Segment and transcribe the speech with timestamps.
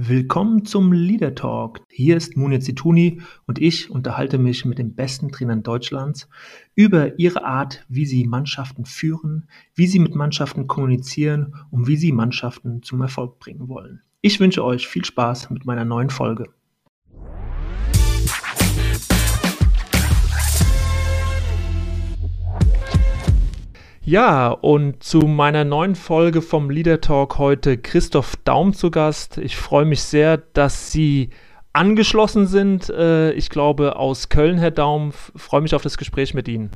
[0.00, 1.80] Willkommen zum Leader Talk.
[1.90, 6.28] Hier ist Munir Zituni und ich unterhalte mich mit den besten Trainern Deutschlands
[6.76, 12.12] über ihre Art, wie sie Mannschaften führen, wie sie mit Mannschaften kommunizieren und wie sie
[12.12, 14.00] Mannschaften zum Erfolg bringen wollen.
[14.20, 16.44] Ich wünsche euch viel Spaß mit meiner neuen Folge.
[24.08, 29.36] Ja, und zu meiner neuen Folge vom Leader Talk heute Christoph Daum zu Gast.
[29.36, 31.28] Ich freue mich sehr, dass Sie
[31.74, 32.88] angeschlossen sind.
[32.88, 35.12] Äh, ich glaube aus Köln, Herr Daum.
[35.12, 36.70] Freue mich auf das Gespräch mit Ihnen.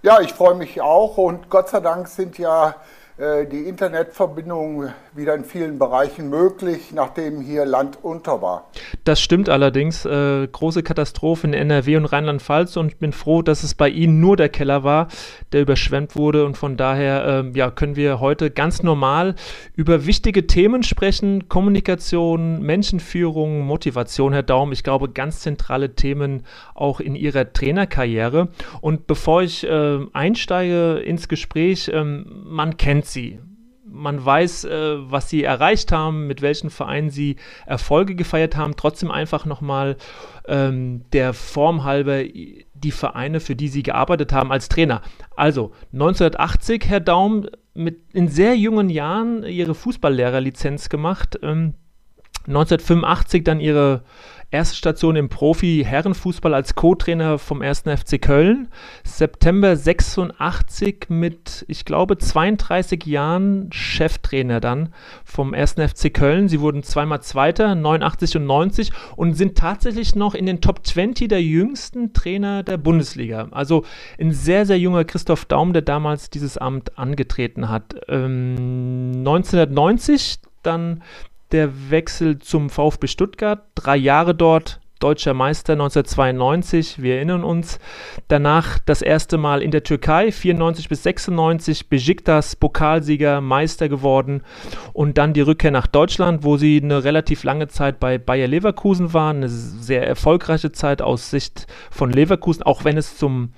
[0.00, 2.76] Ja, ich freue mich auch und Gott sei Dank sind ja
[3.22, 8.68] die Internetverbindung wieder in vielen Bereichen möglich, nachdem hier Land unter war.
[9.04, 10.04] Das stimmt allerdings.
[10.04, 14.18] Äh, große Katastrophe in NRW und Rheinland-Pfalz und ich bin froh, dass es bei Ihnen
[14.18, 15.06] nur der Keller war,
[15.52, 19.36] der überschwemmt wurde und von daher äh, ja, können wir heute ganz normal
[19.76, 21.48] über wichtige Themen sprechen.
[21.48, 24.72] Kommunikation, Menschenführung, Motivation, Herr Daum.
[24.72, 26.42] Ich glaube, ganz zentrale Themen
[26.74, 28.48] auch in Ihrer Trainerkarriere.
[28.80, 33.40] Und bevor ich äh, einsteige ins Gespräch, ähm, man kennt sie.
[33.84, 38.76] Man weiß, äh, was sie erreicht haben, mit welchen Vereinen sie Erfolge gefeiert haben.
[38.76, 39.96] Trotzdem einfach nochmal
[40.46, 45.02] ähm, der Form halber die Vereine, für die sie gearbeitet haben als Trainer.
[45.36, 51.38] Also 1980, Herr Daum, mit in sehr jungen Jahren ihre Fußballlehrerlizenz gemacht.
[51.42, 51.74] Ähm,
[52.46, 54.02] 1985 dann ihre
[54.52, 57.84] Erste Station im Profi-Herrenfußball als Co-Trainer vom 1.
[57.86, 58.68] FC Köln.
[59.02, 64.92] September 86 mit, ich glaube, 32 Jahren Cheftrainer dann
[65.24, 65.76] vom 1.
[65.76, 66.50] FC Köln.
[66.50, 71.30] Sie wurden zweimal Zweiter, 89 und 90 und sind tatsächlich noch in den Top 20
[71.30, 73.48] der jüngsten Trainer der Bundesliga.
[73.52, 73.86] Also
[74.20, 77.94] ein sehr, sehr junger Christoph Daum, der damals dieses Amt angetreten hat.
[78.06, 81.02] Ähm, 1990 dann
[81.52, 87.80] der Wechsel zum VfB Stuttgart, drei Jahre dort, deutscher Meister 1992, wir erinnern uns.
[88.28, 94.42] Danach das erste Mal in der Türkei, 94 bis 96, Besiktas Pokalsieger, Meister geworden
[94.92, 99.12] und dann die Rückkehr nach Deutschland, wo sie eine relativ lange Zeit bei Bayer Leverkusen
[99.12, 103.52] waren, eine sehr erfolgreiche Zeit aus Sicht von Leverkusen, auch wenn es zum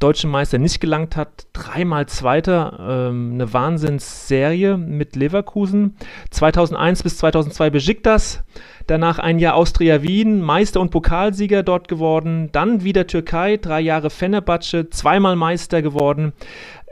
[0.00, 1.46] deutschen Meister nicht gelangt hat.
[1.52, 5.96] Dreimal Zweiter, ähm, eine Wahnsinnsserie mit Leverkusen.
[6.30, 8.42] 2001 bis 2002 Besiktas.
[8.90, 12.48] Danach ein Jahr Austria Wien, Meister und Pokalsieger dort geworden.
[12.50, 16.32] Dann wieder Türkei, drei Jahre Fenerbahce, zweimal Meister geworden.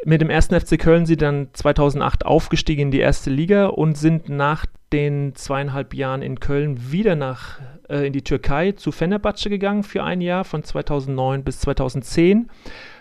[0.04, 4.28] Mit dem ersten FC Köln sie dann 2008 aufgestiegen in die erste Liga und sind
[4.28, 7.58] nach den zweieinhalb Jahren in Köln wieder nach
[7.88, 12.48] äh, in die Türkei zu Fenerbahce gegangen für ein Jahr von 2009 bis 2010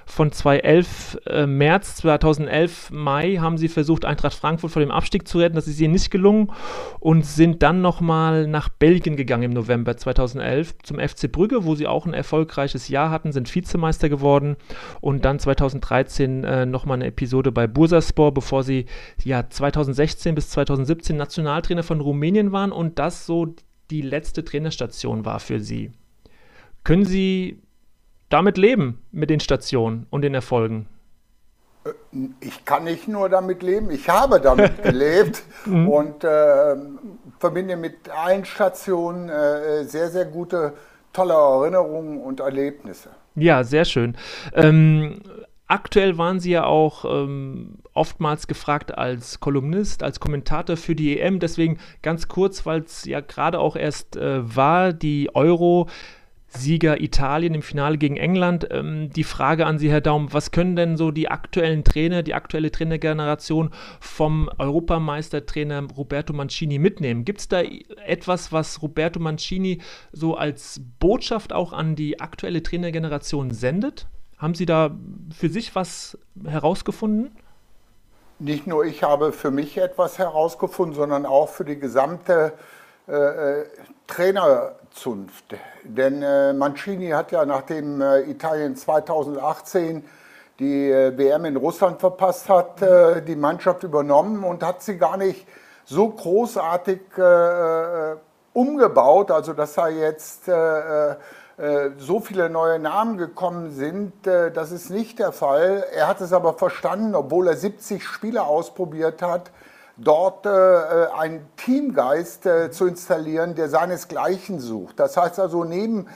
[0.08, 5.38] von 2011 äh, März 2011 Mai haben sie versucht, Eintracht Frankfurt vor dem Abstieg zu
[5.38, 5.56] retten.
[5.56, 6.52] Das ist ihnen nicht gelungen
[7.00, 11.88] und sind dann nochmal nach Belgien gegangen im November 2011 zum FC Brügge, wo sie
[11.88, 14.56] auch ein erfolgreiches Jahr hatten, sind Vizemeister geworden
[15.02, 18.86] und dann 2013 äh, nochmal eine Episode bei Bursaspor, bevor sie
[19.24, 23.54] ja 2016 bis 2017 Nationaltrainer von Rumänien waren und das so
[23.92, 25.92] die letzte Trainerstation war für sie.
[26.84, 27.62] Können Sie
[28.30, 30.88] damit leben, mit den Stationen und den Erfolgen?
[31.86, 31.90] Äh,
[32.40, 35.88] ich kann nicht nur damit leben, ich habe damit gelebt mhm.
[35.88, 36.76] und äh,
[37.40, 40.74] verbinde mit allen Stationen äh, sehr, sehr gute,
[41.14, 43.10] tolle Erinnerungen und Erlebnisse.
[43.36, 44.18] Ja, sehr schön.
[44.54, 45.22] Ähm,
[45.68, 51.40] aktuell waren Sie ja auch ähm, oftmals gefragt als Kolumnist, als Kommentator für die EM.
[51.40, 55.88] Deswegen ganz kurz, weil es ja gerade auch erst äh, war, die Euro
[56.58, 58.68] Sieger Italien im Finale gegen England.
[58.72, 62.34] Ähm, die Frage an Sie, Herr Daum, was können denn so die aktuellen Trainer, die
[62.34, 67.26] aktuelle Trainergeneration vom Europameistertrainer Roberto Mancini mitnehmen?
[67.26, 67.62] Gibt es da
[68.06, 69.82] etwas, was Roberto Mancini
[70.12, 74.08] so als Botschaft auch an die aktuelle Trainergeneration sendet?
[74.38, 74.96] Haben Sie da
[75.36, 77.32] für sich was herausgefunden?
[78.40, 82.54] Nicht nur ich habe für mich etwas herausgefunden, sondern auch für die gesamte
[83.08, 83.66] äh, äh
[84.98, 85.56] Trainerzunft.
[85.84, 90.04] Denn äh, Mancini hat ja nachdem äh, Italien 2018
[90.60, 95.18] die äh, WM in Russland verpasst hat, äh, die Mannschaft übernommen und hat sie gar
[95.18, 95.48] nicht
[95.86, 98.16] so großartig äh,
[98.54, 105.32] umgebaut, also dass da jetzt so viele neue Namen gekommen sind, das ist nicht der
[105.32, 105.86] Fall.
[105.92, 109.52] Er hat es aber verstanden, obwohl er 70 Spiele ausprobiert hat,
[109.98, 115.00] dort äh, äh, einen Teamgeist äh, zu installieren, der seinesgleichen sucht.
[115.00, 116.08] Das heißt also neben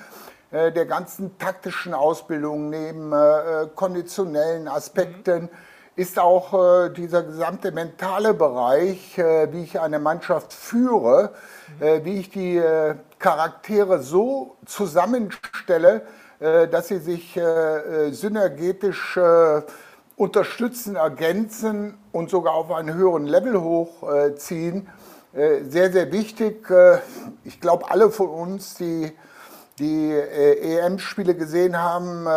[0.51, 3.15] äh, der ganzen taktischen Ausbildung, neben äh,
[3.63, 5.49] äh, konditionellen Aspekten,
[5.95, 11.33] ist auch äh, dieser gesamte mentale Bereich, äh, wie ich eine Mannschaft führe,
[11.79, 16.03] äh, wie ich die äh, Charaktere so zusammenstelle,
[16.39, 19.19] äh, dass sie sich äh, synergetisch
[20.21, 24.87] unterstützen, ergänzen und sogar auf einen höheren Level hochziehen.
[25.33, 26.67] sehr, sehr wichtig.
[27.43, 29.11] ich glaube, alle von uns, die
[29.79, 32.27] die EM-Spiele gesehen haben,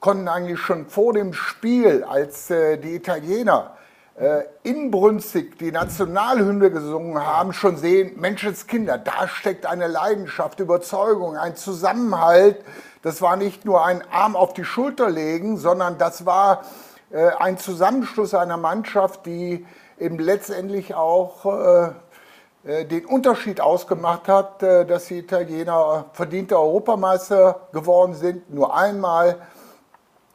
[0.00, 3.76] konnten eigentlich schon vor dem Spiel, als äh, die Italiener
[4.18, 11.54] äh, inbrünstig die Nationalhymne gesungen haben, schon sehen, Menschenskinder, da steckt eine Leidenschaft, Überzeugung, ein
[11.54, 12.64] Zusammenhalt.
[13.02, 17.58] Das war nicht nur ein Arm auf die Schulter legen, sondern das war äh, ein
[17.58, 19.66] Zusammenschluss einer Mannschaft, die
[19.98, 21.90] eben letztendlich auch äh,
[22.64, 29.36] äh den Unterschied ausgemacht hat, äh, dass die Italiener verdiente Europameister geworden sind, nur einmal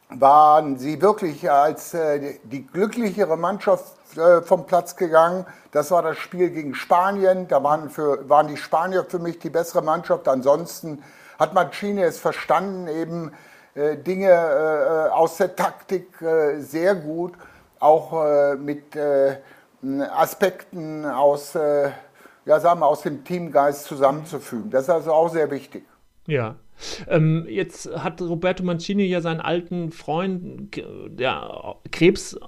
[0.10, 5.45] waren sie wirklich als äh, die glücklichere Mannschaft äh, vom Platz gegangen.
[5.72, 7.48] Das war das Spiel gegen Spanien.
[7.48, 10.27] Da waren, für, waren die Spanier für mich die bessere Mannschaft.
[10.27, 11.04] Ansonsten
[11.39, 13.31] hat Mancini es verstanden, eben äh,
[13.75, 17.33] Dinge äh, aus der Taktik äh, sehr gut,
[17.80, 18.98] auch äh, mit
[20.12, 24.72] Aspekten aus, ja, sagen wir, aus dem Teamgeist zusammenzufügen.
[24.72, 25.83] Das ist also auch sehr wichtig.
[26.25, 26.56] Ja,
[27.07, 30.75] ähm, jetzt hat Roberto Mancini ja seinen alten Freund,
[31.19, 32.39] ja, Krebs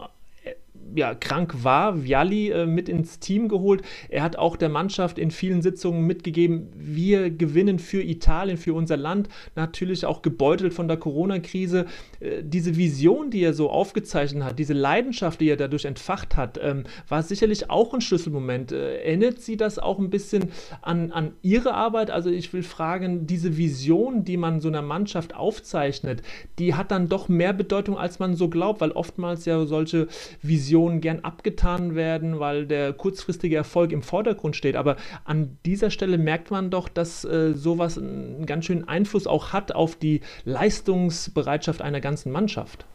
[0.95, 3.81] ja, krank war, Vialli äh, mit ins Team geholt.
[4.09, 8.97] Er hat auch der Mannschaft in vielen Sitzungen mitgegeben, wir gewinnen für Italien, für unser
[8.97, 9.29] Land.
[9.55, 11.85] Natürlich auch gebeutelt von der Corona-Krise.
[12.19, 16.59] Äh, diese Vision, die er so aufgezeichnet hat, diese Leidenschaft, die er dadurch entfacht hat,
[16.61, 18.71] ähm, war sicherlich auch ein Schlüsselmoment.
[18.71, 20.51] Äh, erinnert Sie das auch ein bisschen
[20.81, 22.11] an, an Ihre Arbeit?
[22.11, 26.21] Also ich will fragen, diese Vision, die man so einer Mannschaft aufzeichnet,
[26.59, 30.07] die hat dann doch mehr Bedeutung, als man so glaubt, weil oftmals ja solche
[30.41, 34.75] Visionen Visionen gern abgetan werden, weil der kurzfristige Erfolg im Vordergrund steht.
[34.75, 34.95] Aber
[35.25, 39.73] an dieser Stelle merkt man doch, dass äh, sowas einen ganz schönen Einfluss auch hat
[39.73, 42.85] auf die Leistungsbereitschaft einer ganzen Mannschaft.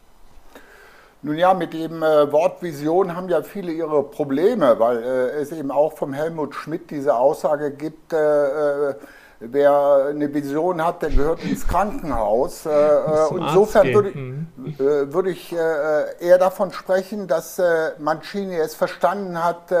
[1.23, 5.51] Nun ja, mit dem äh, Wort Vision haben ja viele ihre Probleme, weil äh, es
[5.51, 8.93] eben auch vom Helmut Schmidt diese Aussage gibt, äh, äh
[9.51, 12.65] wer eine Vision hat, der gehört ins Krankenhaus.
[12.65, 14.47] Äh, äh insofern würde, mhm.
[14.79, 17.61] äh, würde ich eher davon sprechen, dass
[17.99, 19.73] Mancini es verstanden hat,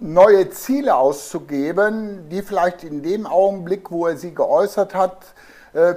[0.00, 5.18] neue Ziele auszugeben, die vielleicht in dem Augenblick, wo er sie geäußert hat,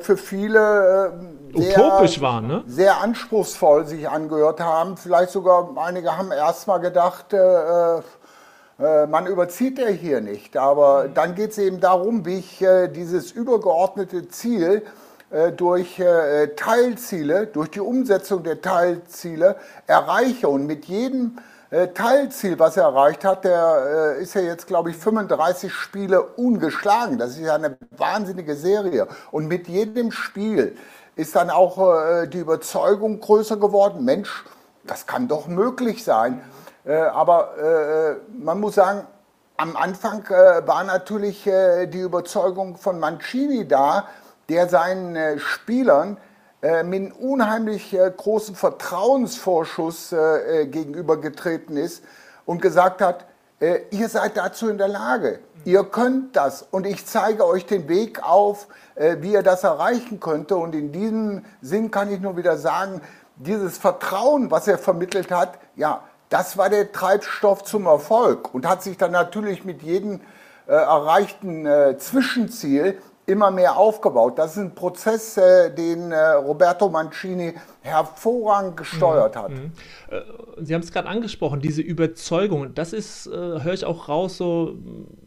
[0.02, 1.14] für viele
[1.56, 2.64] sehr, utopisch waren, ne?
[2.68, 4.98] sehr anspruchsvoll sich angehört haben.
[4.98, 8.02] Vielleicht sogar einige haben erstmal gedacht, äh,
[8.82, 13.32] man überzieht er hier nicht, aber dann geht es eben darum, wie ich äh, dieses
[13.32, 14.82] übergeordnete Ziel
[15.30, 16.02] äh, durch
[16.56, 19.56] Teilziele, durch die Umsetzung der Teilziele
[19.86, 20.48] erreiche.
[20.48, 21.38] Und mit jedem
[21.94, 27.18] Teilziel, was er erreicht hat, der ist ja jetzt, glaube ich, 35 Spiele ungeschlagen.
[27.18, 29.08] Das ist ja eine wahnsinnige Serie.
[29.32, 30.76] Und mit jedem Spiel
[31.16, 34.44] ist dann auch die Überzeugung größer geworden, Mensch,
[34.84, 36.42] das kann doch möglich sein.
[36.86, 39.06] Äh, aber äh, man muss sagen,
[39.58, 44.08] am Anfang äh, war natürlich die Überzeugung von Mancini da,
[44.50, 46.18] der seinen Spielern
[46.62, 50.14] mit einem unheimlich großen Vertrauensvorschuss
[50.66, 52.04] gegenübergetreten ist
[52.46, 53.26] und gesagt hat,
[53.90, 58.22] ihr seid dazu in der Lage, ihr könnt das und ich zeige euch den Weg
[58.24, 60.56] auf, wie ihr das erreichen könnte.
[60.56, 63.02] Und in diesem Sinn kann ich nur wieder sagen,
[63.38, 68.82] dieses Vertrauen, was er vermittelt hat, ja, das war der Treibstoff zum Erfolg und hat
[68.82, 70.22] sich dann natürlich mit jedem
[70.68, 74.40] äh, erreichten äh, Zwischenziel immer mehr aufgebaut.
[74.40, 79.52] Das ist ein Prozess, äh, den äh, Roberto Mancini hervorragend gesteuert hat.
[79.52, 79.74] Mhm.
[80.10, 80.22] Äh,
[80.64, 82.74] Sie haben es gerade angesprochen, diese Überzeugung.
[82.76, 84.76] Das ist, äh, höre ich auch raus, so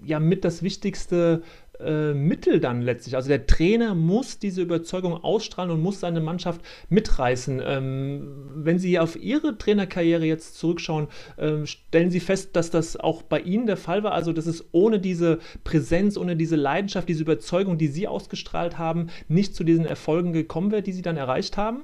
[0.02, 1.42] ja mit das Wichtigste
[1.80, 3.16] äh, Mittel dann letztlich.
[3.16, 7.60] Also der Trainer muss diese Überzeugung ausstrahlen und muss seine Mannschaft mitreißen.
[7.64, 13.22] Ähm, wenn Sie auf Ihre Trainerkarriere jetzt zurückschauen, äh, stellen Sie fest, dass das auch
[13.22, 14.12] bei Ihnen der Fall war.
[14.12, 19.08] Also dass es ohne diese Präsenz, ohne diese Leidenschaft, diese Überzeugung, die Sie ausgestrahlt haben,
[19.26, 21.82] nicht zu diesen Erfolgen gekommen wäre, die Sie dann erreicht haben?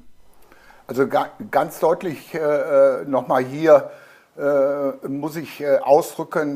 [0.86, 3.90] Also ga, ganz deutlich äh, äh nochmal hier
[4.38, 6.54] äh, muss ich ausdrücken,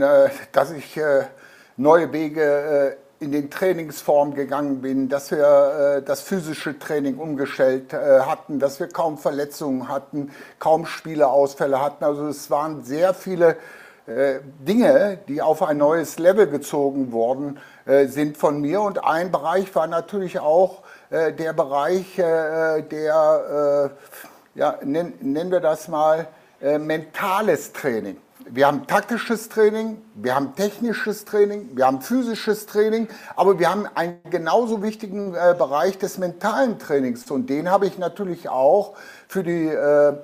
[0.53, 0.99] dass ich
[1.77, 8.21] neue Wege in den Trainingsformen gegangen bin, dass wir äh, das physische Training umgestellt äh,
[8.21, 12.05] hatten, dass wir kaum Verletzungen hatten, kaum Spieleausfälle hatten.
[12.05, 13.57] Also es waren sehr viele
[14.07, 17.59] äh, Dinge, die auf ein neues Level gezogen worden
[18.07, 18.81] sind von mir.
[18.81, 22.81] Und ein Bereich war natürlich auch der Bereich der
[24.55, 26.27] ja, nennen wir das mal,
[26.61, 28.17] mentales Training.
[28.47, 33.87] Wir haben taktisches Training, wir haben technisches Training, wir haben physisches Training, aber wir haben
[33.95, 38.95] einen genauso wichtigen äh, Bereich des mentalen Trainings und den habe ich natürlich auch
[39.29, 40.15] für die äh,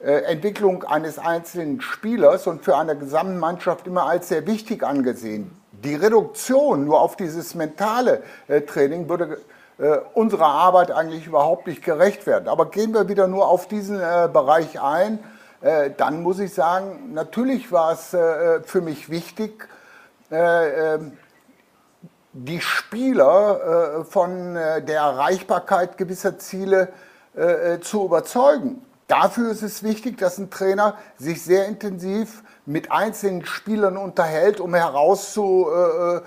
[0.00, 5.50] äh, Entwicklung eines einzelnen Spielers und für eine gesamte Mannschaft immer als sehr wichtig angesehen.
[5.72, 9.40] Die Reduktion nur auf dieses mentale äh, Training würde
[9.78, 12.48] äh, unserer Arbeit eigentlich überhaupt nicht gerecht werden.
[12.48, 15.18] Aber gehen wir wieder nur auf diesen äh, Bereich ein
[15.60, 19.68] dann muss ich sagen, natürlich war es äh, für mich wichtig,
[20.30, 21.18] äh, ähm,
[22.32, 26.92] die Spieler von der Erreichbarkeit gewisser Ziele
[27.80, 28.84] zu überzeugen.
[29.08, 34.74] Dafür ist es wichtig, dass ein Trainer sich sehr intensiv mit einzelnen Spielern unterhält, um
[34.74, 36.22] herauszuhören.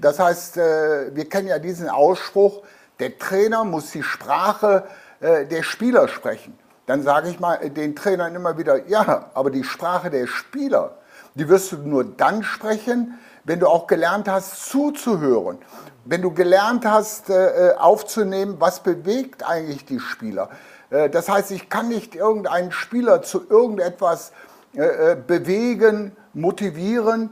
[0.00, 2.62] Das heißt, wir kennen ja diesen Ausspruch,
[3.00, 4.84] der Trainer muss die Sprache
[5.20, 6.56] der Spieler sprechen
[6.88, 10.96] dann sage ich mal den Trainern immer wieder, ja, aber die Sprache der Spieler,
[11.34, 15.58] die wirst du nur dann sprechen, wenn du auch gelernt hast zuzuhören,
[16.06, 20.48] wenn du gelernt hast äh, aufzunehmen, was bewegt eigentlich die Spieler.
[20.88, 24.32] Äh, das heißt, ich kann nicht irgendeinen Spieler zu irgendetwas
[24.72, 27.30] äh, bewegen, motivieren,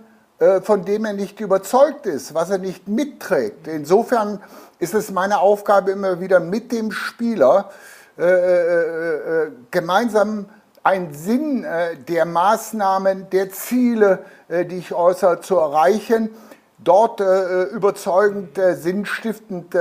[0.64, 3.66] von dem er nicht überzeugt ist, was er nicht mitträgt.
[3.68, 4.42] Insofern
[4.78, 7.70] ist es meine Aufgabe immer wieder mit dem Spieler,
[8.18, 10.46] äh, äh, äh, gemeinsam
[10.82, 11.66] einen Sinn
[12.06, 16.30] der Maßnahmen, der Ziele, die ich äußere, zu erreichen,
[16.78, 17.18] dort
[17.72, 19.74] überzeugend, sinnstiftend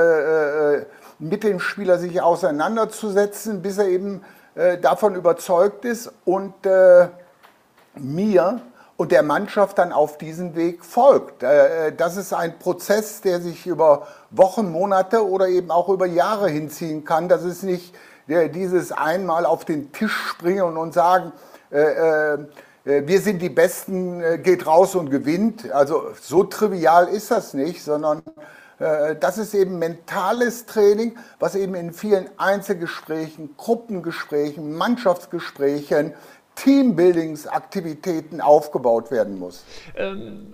[1.20, 4.24] mit dem Spieler sich auseinanderzusetzen, bis er eben
[4.82, 6.56] davon überzeugt ist und
[7.94, 8.62] mir
[8.98, 11.44] und der Mannschaft dann auf diesen Weg folgt.
[11.44, 17.06] Das ist ein Prozess, der sich über Wochen, Monate oder eben auch über Jahre hinziehen
[17.06, 17.30] kann.
[17.30, 17.94] Das ist nicht
[18.28, 21.32] dieses einmal auf den Tisch springen und sagen,
[21.72, 22.38] äh, äh,
[22.86, 25.72] wir sind die Besten, äh, geht raus und gewinnt.
[25.72, 28.22] Also so trivial ist das nicht, sondern
[28.80, 36.14] äh, das ist eben mentales Training, was eben in vielen Einzelgesprächen, Gruppengesprächen, Mannschaftsgesprächen
[36.56, 39.66] Teambuildingsaktivitäten aufgebaut werden muss.
[39.96, 40.48] Ähm,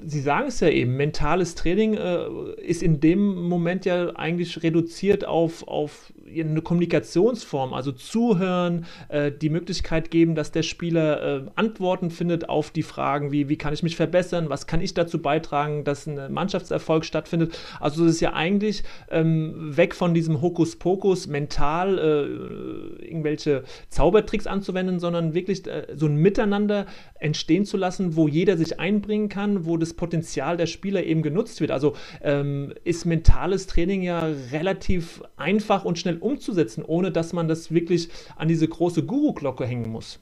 [0.00, 2.26] Sie sagen es ja eben, mentales Training äh,
[2.62, 9.50] ist in dem Moment ja eigentlich reduziert auf, auf eine Kommunikationsform, also zuhören, äh, die
[9.50, 13.82] Möglichkeit geben, dass der Spieler äh, Antworten findet auf die Fragen, wie, wie kann ich
[13.82, 17.58] mich verbessern, was kann ich dazu beitragen, dass ein Mannschaftserfolg stattfindet.
[17.80, 25.00] Also es ist ja eigentlich ähm, weg von diesem Hokuspokus mental äh, irgendwelche Zaubertricks anzuwenden,
[25.00, 26.86] sondern wirklich äh, so ein Miteinander
[27.18, 31.60] entstehen zu lassen, wo jeder sich einbringen kann, wo das Potenzial der Spieler eben genutzt
[31.60, 31.70] wird.
[31.70, 37.72] Also ähm, ist mentales Training ja relativ einfach und schnell umzusetzen, ohne dass man das
[37.72, 40.18] wirklich an diese große Guru-Glocke hängen muss?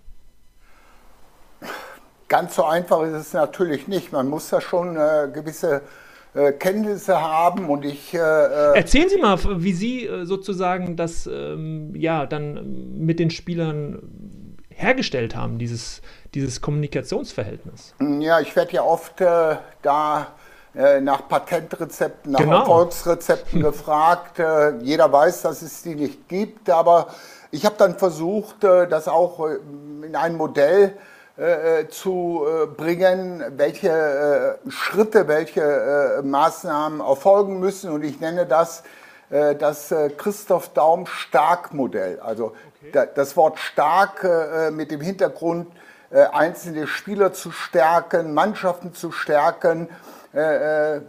[2.29, 4.13] Ganz so einfach ist es natürlich nicht.
[4.13, 5.83] Man muss da schon äh, gewisse
[6.35, 8.15] äh, Kenntnisse haben und ich.
[8.15, 13.31] Äh, äh Erzählen Sie mal, wie Sie äh, sozusagen das ähm, ja dann mit den
[13.31, 16.03] Spielern hergestellt haben, dieses,
[16.35, 17.95] dieses Kommunikationsverhältnis.
[18.21, 20.29] Ja, ich werde ja oft äh, da
[20.75, 22.61] nach Patentrezepten, nach genau.
[22.61, 24.39] Erfolgsrezepten gefragt.
[24.39, 27.09] Äh, jeder weiß, dass es die nicht gibt, aber
[27.51, 30.97] ich habe dann versucht, äh, das auch in ein Modell
[31.89, 32.45] zu
[32.77, 37.91] bringen, welche Schritte, welche Maßnahmen erfolgen müssen.
[37.93, 38.83] Und ich nenne das
[39.31, 42.21] das Christoph Daum Stark-Modell.
[42.21, 42.53] Also
[42.93, 43.09] okay.
[43.15, 44.27] das Wort stark
[44.73, 45.69] mit dem Hintergrund,
[46.11, 49.89] einzelne Spieler zu stärken, Mannschaften zu stärken
[50.33, 51.01] äh, äh,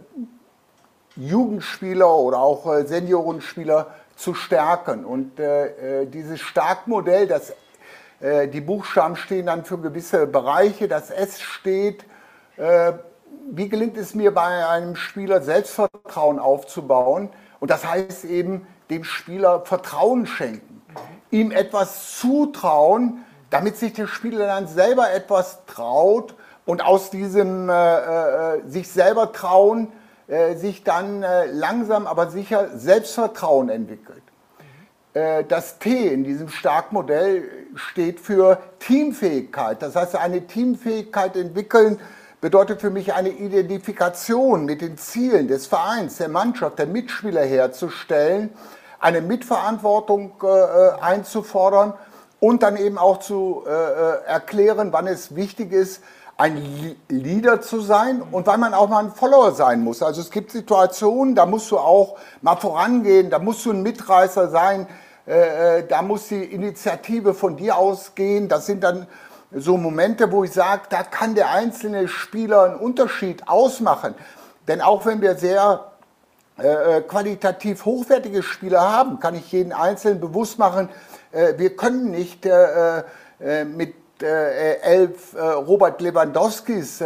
[1.16, 5.04] Jugendspieler oder auch äh, Seniorenspieler zu stärken.
[5.04, 7.52] Und äh, äh dieses Starkmodell, das,
[8.20, 12.04] äh, die Buchstaben stehen dann für gewisse Bereiche, das S steht,
[13.50, 17.30] wie gelingt es mir bei einem Spieler Selbstvertrauen aufzubauen?
[17.60, 20.82] Und das heißt eben, dem Spieler Vertrauen schenken,
[21.30, 26.34] ihm etwas zutrauen, damit sich der Spieler dann selber etwas traut
[26.72, 29.88] und aus diesem äh, äh, sich selber trauen,
[30.26, 34.22] äh, sich dann äh, langsam aber sicher Selbstvertrauen entwickelt.
[35.12, 39.82] Äh, das T in diesem Starkmodell steht für Teamfähigkeit.
[39.82, 42.00] Das heißt, eine Teamfähigkeit entwickeln
[42.40, 48.48] bedeutet für mich eine Identifikation mit den Zielen des Vereins, der Mannschaft, der Mitspieler herzustellen,
[48.98, 51.92] eine Mitverantwortung äh, einzufordern
[52.40, 56.02] und dann eben auch zu erklären, wann es wichtig ist,
[56.36, 60.02] ein Leader zu sein und weil man auch mal ein Follower sein muss.
[60.02, 64.48] Also es gibt Situationen, da musst du auch mal vorangehen, da musst du ein Mitreißer
[64.48, 64.86] sein,
[65.26, 68.48] äh, da muss die Initiative von dir ausgehen.
[68.48, 69.06] Das sind dann
[69.54, 74.14] so Momente, wo ich sage, da kann der einzelne Spieler einen Unterschied ausmachen.
[74.66, 75.92] Denn auch wenn wir sehr
[76.56, 80.88] äh, qualitativ hochwertige Spieler haben, kann ich jeden Einzelnen bewusst machen,
[81.30, 83.02] äh, wir können nicht äh,
[84.22, 87.02] äh äh, elf Robert Lewandowskis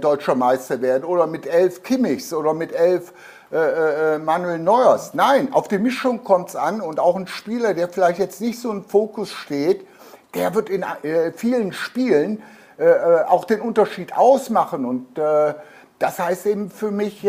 [0.00, 3.12] deutscher Meister werden oder mit elf Kimmichs oder mit elf
[3.50, 5.14] Manuel Neuers.
[5.14, 8.60] Nein, auf die Mischung kommt es an und auch ein Spieler, der vielleicht jetzt nicht
[8.60, 9.86] so im Fokus steht,
[10.34, 10.84] der wird in
[11.36, 12.42] vielen Spielen
[13.28, 15.06] auch den Unterschied ausmachen und
[15.98, 17.26] das heißt eben für mich,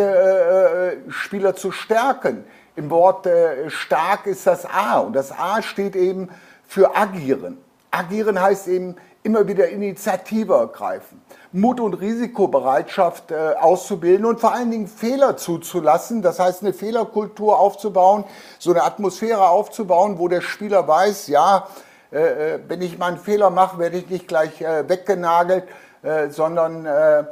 [1.10, 2.44] Spieler zu stärken.
[2.76, 3.28] Im Wort
[3.68, 6.30] stark ist das A und das A steht eben
[6.68, 7.58] für agieren.
[7.92, 8.96] Agieren heißt eben
[9.28, 16.22] immer wieder Initiative ergreifen, Mut und Risikobereitschaft äh, auszubilden und vor allen Dingen Fehler zuzulassen.
[16.22, 18.24] Das heißt, eine Fehlerkultur aufzubauen,
[18.58, 21.68] so eine Atmosphäre aufzubauen, wo der Spieler weiß, ja,
[22.14, 25.66] äh, äh wenn ich mal einen Fehler mache, werde ich nicht gleich äh, weggenagelt,
[26.04, 27.26] äh, sondern äh,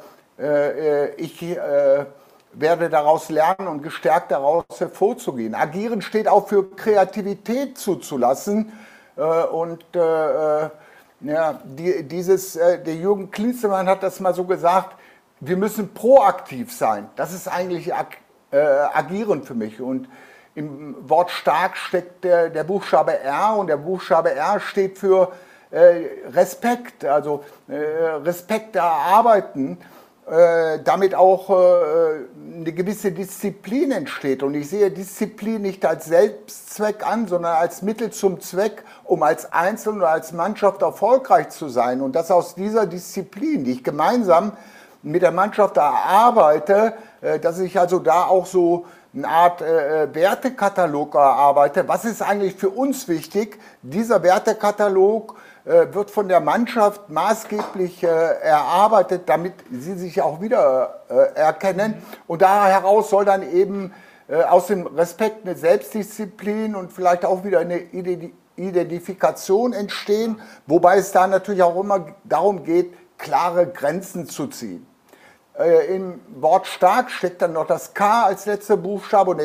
[1.16, 1.58] ich
[2.52, 5.56] werde daraus lernen und gestärkt daraus hervorzugehen.
[5.56, 8.74] Agieren steht auch für Kreativität zuzulassen
[9.16, 9.86] und
[11.22, 14.96] ja, die, dieses, der Jürgen Klinsmann hat das mal so gesagt,
[15.40, 17.10] wir müssen proaktiv sein.
[17.16, 18.18] Das ist eigentlich ag,
[18.52, 19.82] äh, agieren für mich.
[19.82, 20.08] Und
[20.56, 25.32] im Wort stark steckt der, der, Buchstabe R und der Buchstabe R steht für
[25.72, 29.78] äh, Respekt, also äh, Respekt erarbeiten
[30.28, 31.54] äh, damit auch äh,
[32.56, 34.42] eine gewisse Disziplin entsteht.
[34.42, 39.54] Und ich sehe Disziplin nicht als Selbstzweck an, sondern als Mittel zum Zweck, um als
[39.54, 42.02] Einzelne oder als Mannschaft erfolgreich zu sein.
[42.02, 44.54] Und dass aus dieser Disziplin, die ich gemeinsam
[45.04, 51.88] mit der Mannschaft erarbeite, äh, dass ich also da auch so eine Art Wertekatalog erarbeite.
[51.88, 53.58] Was ist eigentlich für uns wichtig?
[53.82, 61.34] Dieser Wertekatalog wird von der Mannschaft maßgeblich äh, erarbeitet, damit sie sich auch wieder äh,
[61.40, 62.04] erkennen.
[62.28, 63.92] Und da heraus soll dann eben
[64.50, 67.78] aus dem Respekt eine Selbstdisziplin und vielleicht auch wieder eine
[68.56, 74.88] Identifikation entstehen, wobei es da natürlich auch immer darum geht, klare Grenzen zu ziehen.
[75.90, 79.42] Im Wort stark steckt dann noch das K als letzter Buchstabe und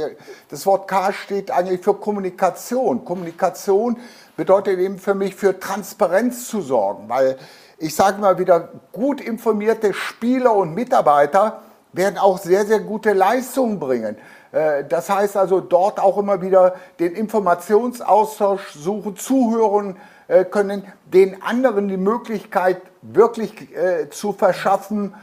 [0.48, 3.04] das Wort K steht eigentlich für Kommunikation.
[3.04, 3.98] Kommunikation
[4.40, 7.36] bedeutet eben für mich, für Transparenz zu sorgen, weil
[7.76, 11.60] ich sage mal wieder, gut informierte Spieler und Mitarbeiter
[11.92, 14.16] werden auch sehr, sehr gute Leistungen bringen.
[14.52, 21.42] Äh, das heißt also dort auch immer wieder den Informationsaustausch suchen, zuhören äh, können, den
[21.42, 25.14] anderen die Möglichkeit wirklich äh, zu verschaffen,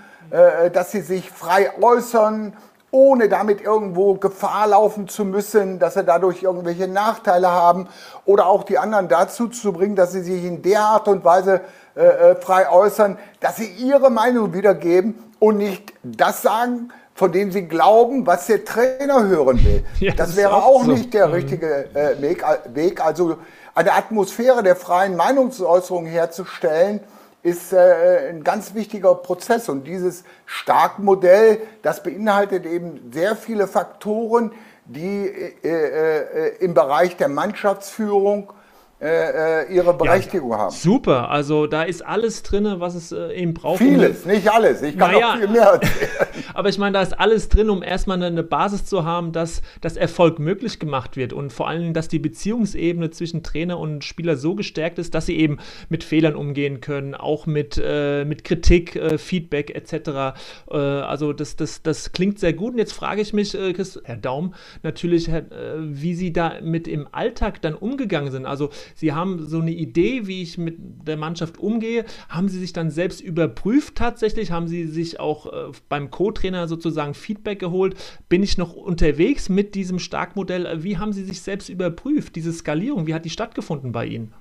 [0.73, 2.51] dass sie sich frei äußern,
[2.91, 7.87] ohne damit irgendwo Gefahr laufen zu müssen, dass sie dadurch irgendwelche Nachteile haben
[8.25, 11.61] oder auch die anderen dazu zu bringen, dass sie sich in der Art und Weise
[11.95, 17.51] äh, äh frei äußern, dass sie ihre Meinung wiedergeben und nicht das sagen, von dem
[17.51, 19.83] sie glauben, was der Trainer hören will.
[19.99, 20.91] Ja, das, das wäre auch so.
[20.91, 21.33] nicht der mhm.
[21.33, 23.03] richtige äh, Weg.
[23.03, 23.37] Also
[23.73, 26.99] eine Atmosphäre der freien Meinungsäußerung herzustellen,
[27.47, 29.69] ist äh, ein ganz wichtiger Prozess.
[29.69, 34.51] Und dieses Stark-Modell, das beinhaltet eben sehr viele Faktoren,
[34.83, 38.51] die äh, äh, im Bereich der Mannschaftsführung
[38.99, 40.71] äh, äh, ihre Berechtigung ja, haben.
[40.71, 43.77] Super, also da ist alles drin, was es äh, eben braucht.
[43.77, 44.81] Vieles, um, nicht alles.
[44.81, 46.27] Ich kann naja, viel mehr erzählen.
[46.55, 49.97] aber ich meine, da ist alles drin, um erstmal eine, Basis zu haben, dass, dass
[49.97, 54.55] Erfolg möglich gemacht wird und vor allem, dass die Beziehungsebene zwischen Trainer und Spieler so
[54.55, 59.19] gestärkt ist, dass sie eben mit Fehlern umgehen können, auch mit, äh, mit Kritik, äh,
[59.19, 60.39] Feedback etc.
[60.71, 62.73] Äh, also das, das, das klingt sehr gut.
[62.73, 65.43] Und jetzt frage ich mich, Herr Daum, natürlich, Herr,
[65.79, 68.47] wie Sie da mit im Alltag dann umgegangen sind.
[68.47, 72.05] Also Sie haben so eine Idee, wie ich mit der Mannschaft umgehe.
[72.29, 74.51] Haben Sie sich dann selbst überprüft tatsächlich?
[74.51, 77.95] Haben Sie sich auch äh, beim Co-Trainer sozusagen Feedback geholt?
[78.29, 80.83] Bin ich noch unterwegs mit diesem Starkmodell?
[80.83, 83.07] Wie haben Sie sich selbst überprüft, diese Skalierung?
[83.07, 84.33] Wie hat die stattgefunden bei Ihnen?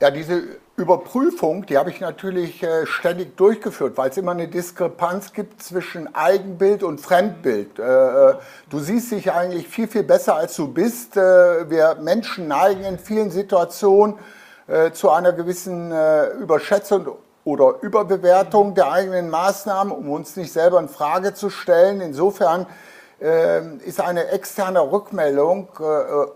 [0.00, 0.44] Ja, diese
[0.76, 6.14] Überprüfung, die habe ich natürlich äh, ständig durchgeführt, weil es immer eine Diskrepanz gibt zwischen
[6.14, 7.80] Eigenbild und Fremdbild.
[7.80, 8.34] Äh, äh,
[8.70, 11.16] du siehst dich eigentlich viel, viel besser, als du bist.
[11.16, 14.14] Äh, wir Menschen neigen in vielen Situationen
[14.68, 17.08] äh, zu einer gewissen äh, Überschätzung
[17.42, 22.00] oder Überbewertung der eigenen Maßnahmen, um uns nicht selber in Frage zu stellen.
[22.00, 22.66] Insofern
[23.20, 25.68] ist eine externe Rückmeldung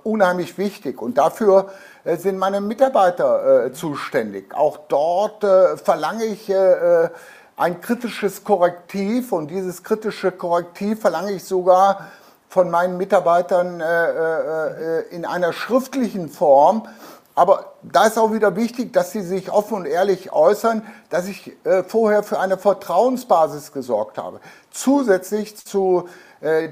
[0.02, 1.00] unheimlich wichtig.
[1.00, 1.70] Und dafür
[2.04, 4.54] äh, sind meine Mitarbeiter äh, zuständig.
[4.54, 7.08] Auch dort äh, verlange ich äh,
[7.56, 12.08] ein kritisches Korrektiv und dieses kritische Korrektiv verlange ich sogar
[12.48, 16.88] von meinen Mitarbeitern äh, in einer schriftlichen Form.
[17.34, 21.56] Aber da ist auch wieder wichtig, dass sie sich offen und ehrlich äußern, dass ich
[21.88, 24.38] vorher für eine Vertrauensbasis gesorgt habe.
[24.70, 26.10] Zusätzlich zu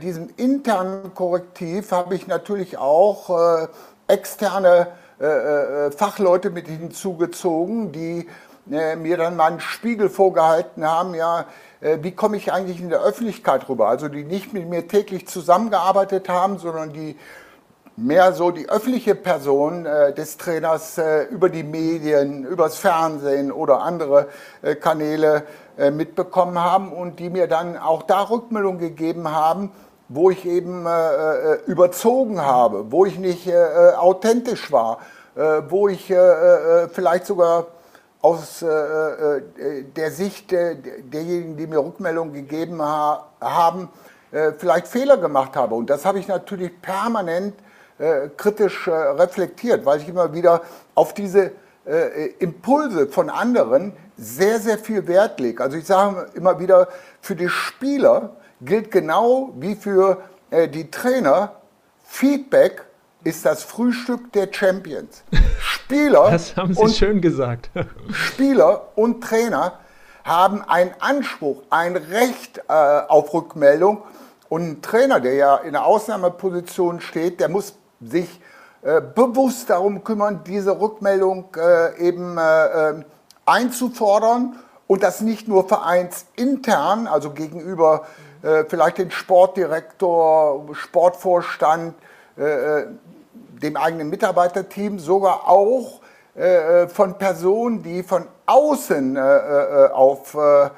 [0.03, 3.69] diesem internen Korrektiv habe ich natürlich auch
[4.09, 4.89] externe
[5.97, 8.27] Fachleute mit hinzugezogen, die
[8.67, 11.47] mir dann mal einen Spiegel vorgehalten haben, ja,
[11.81, 13.89] äh, wie komme ich eigentlich in der Öffentlichkeit rüber?
[13.89, 17.17] Also die nicht mit mir täglich zusammengearbeitet haben, sondern die
[17.97, 23.83] mehr so die öffentliche Person äh, des Trainers äh, über die Medien, übers Fernsehen oder
[23.83, 24.29] andere
[24.63, 25.45] äh, Kanäle
[25.81, 29.73] äh, mitbekommen haben und die mir dann auch da Rückmeldung gegeben haben,
[30.09, 33.49] wo ich eben äh, überzogen habe, wo ich nicht
[33.97, 34.99] authentisch war,
[35.69, 36.13] wo ich
[36.93, 37.67] vielleicht sogar
[38.23, 39.43] aus äh, äh,
[39.97, 43.89] der Sicht äh, derjenigen, die mir Rückmeldungen gegeben ha haben,
[44.31, 45.75] äh, vielleicht Fehler gemacht habe.
[45.75, 47.55] Und das habe ich natürlich permanent
[47.99, 50.61] äh, kritisch äh, reflektiert, weil ich immer wieder
[50.95, 51.53] auf diese
[52.39, 55.63] Impulse von anderen sehr, sehr viel Wert lege.
[55.63, 56.89] Also ich sage immer wieder,
[57.21, 60.19] für die Spieler gilt genau wie für
[60.53, 61.57] die Trainer,
[62.05, 62.85] Feedback
[63.25, 65.23] ist das Frühstück der Champions.
[65.61, 67.71] Spieler, das haben Sie und, schön gesagt.
[68.13, 69.79] Spieler und Trainer
[70.25, 74.03] haben einen Anspruch, ein Recht äh, auf Rückmeldung.
[74.49, 80.05] Und ein Trainer, der ja in der Ausnahmeposition steht, der muss sich äh, bewusst darum
[80.05, 83.05] kümmern, diese Rückmeldung äh, eben äh, äh,
[83.45, 88.07] einzufordern und das nicht nur vereinsintern, also gegenüber
[88.43, 91.95] äh, vielleicht dem Sportdirektor, Sportvorstand,
[92.37, 96.01] dem eigenen Mitarbeiterteam, sogar auch
[96.35, 100.71] äh, von Personen, die von außen äh, äh auf äh,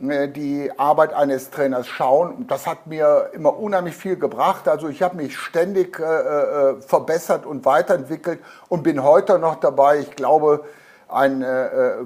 [0.00, 2.46] die Arbeit eines Trainers schauen.
[2.46, 4.68] Das hat mir immer unheimlich viel gebracht.
[4.68, 9.98] Also ich habe mich ständig äh, äh, verbessert und weiterentwickelt und bin heute noch dabei.
[9.98, 10.64] Ich glaube,
[11.08, 11.42] ein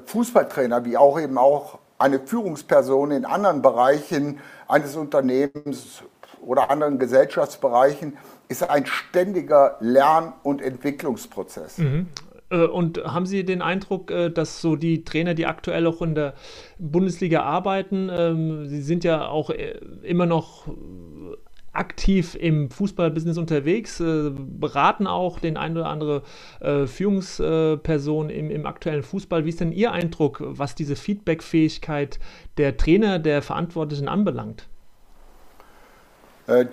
[0.06, 6.02] Fußballtrainer, wie auch eben auch eine Führungsperson in anderen Bereichen eines Unternehmens
[6.40, 8.16] oder anderen Gesellschaftsbereichen,
[8.48, 11.78] ist ein ständiger Lern- und Entwicklungsprozess.
[11.78, 12.08] Mhm.
[12.52, 16.14] Äh, und haben Sie den Eindruck, äh, dass so die Trainer, die aktuell auch in
[16.14, 16.34] der
[16.78, 20.68] Bundesliga arbeiten, ähm, sie sind ja auch äh, immer noch
[21.72, 26.22] aktiv im Fußballbusiness unterwegs, beraten auch den ein oder andere
[26.60, 29.46] Führungsperson im, im aktuellen Fußball.
[29.46, 32.18] Wie ist denn Ihr Eindruck, was diese Feedbackfähigkeit
[32.58, 34.68] der Trainer, der Verantwortlichen anbelangt?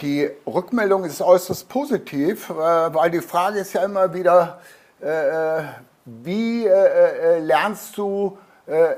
[0.01, 4.59] Die Rückmeldung ist äußerst positiv, weil die Frage ist ja immer wieder,
[5.01, 8.37] wie lernst du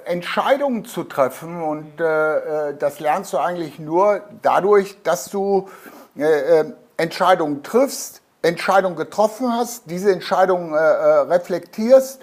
[0.06, 1.62] Entscheidungen zu treffen?
[1.62, 5.70] Und das lernst du eigentlich nur dadurch, dass du
[6.98, 12.22] Entscheidungen triffst, Entscheidungen getroffen hast, diese Entscheidungen reflektierst.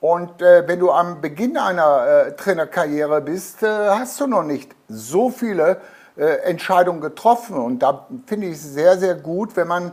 [0.00, 5.80] Und wenn du am Beginn einer Trainerkarriere bist, hast du noch nicht so viele
[6.20, 7.56] äh, Entscheidung getroffen.
[7.56, 9.90] Und da finde ich es sehr, sehr gut, wenn man äh,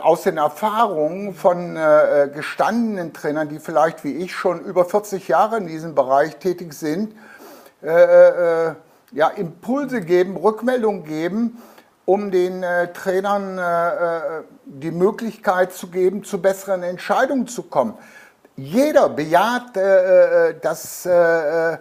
[0.00, 5.58] aus den Erfahrungen von äh, gestandenen Trainern, die vielleicht wie ich schon über 40 Jahre
[5.58, 7.14] in diesem Bereich tätig sind,
[9.12, 11.62] ja, Impulse geben, Rückmeldungen geben,
[12.04, 17.94] um den äh, Trainern äh, die Möglichkeit zu geben, zu besseren Entscheidungen zu kommen.
[18.56, 21.78] Jeder bejaht, äh, dass äh,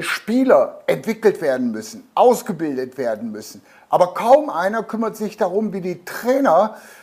[0.00, 3.62] Spieler entwickelt werden müssen, ausgebildet werden müssen.
[3.88, 6.97] Aber kaum einer kümmert sich darum, wie die Trainer äh, äh,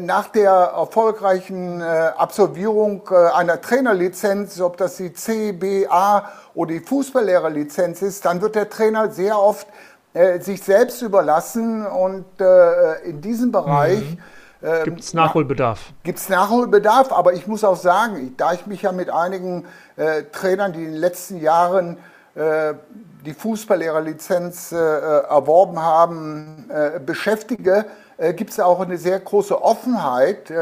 [0.00, 8.40] nach der erfolgreichen Absolvierung einer Trainerlizenz, ob das die CBA oder die Fußballlehrerlizenz ist, dann
[8.40, 9.68] wird der Trainer sehr oft
[10.40, 12.24] sich selbst überlassen und
[13.04, 14.18] in diesem Bereich mhm.
[14.84, 15.92] Gibt es Nachholbedarf?
[16.04, 20.22] Gibt es Nachholbedarf, aber ich muss auch sagen, da ich mich ja mit einigen äh,
[20.32, 21.98] Trainern, die in den letzten Jahren
[22.34, 22.72] äh,
[23.26, 27.84] die Fußballlehrerlizenz äh, erworben haben, äh, beschäftige,
[28.36, 30.52] gibt es auch eine sehr große Offenheit,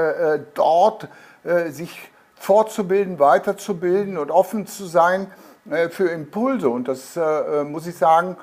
[0.54, 1.08] dort
[1.68, 5.26] sich fortzubilden, weiterzubilden und offen zu sein
[5.90, 6.68] für Impulse.
[6.68, 7.18] Und das
[7.66, 8.36] muss ich sagen,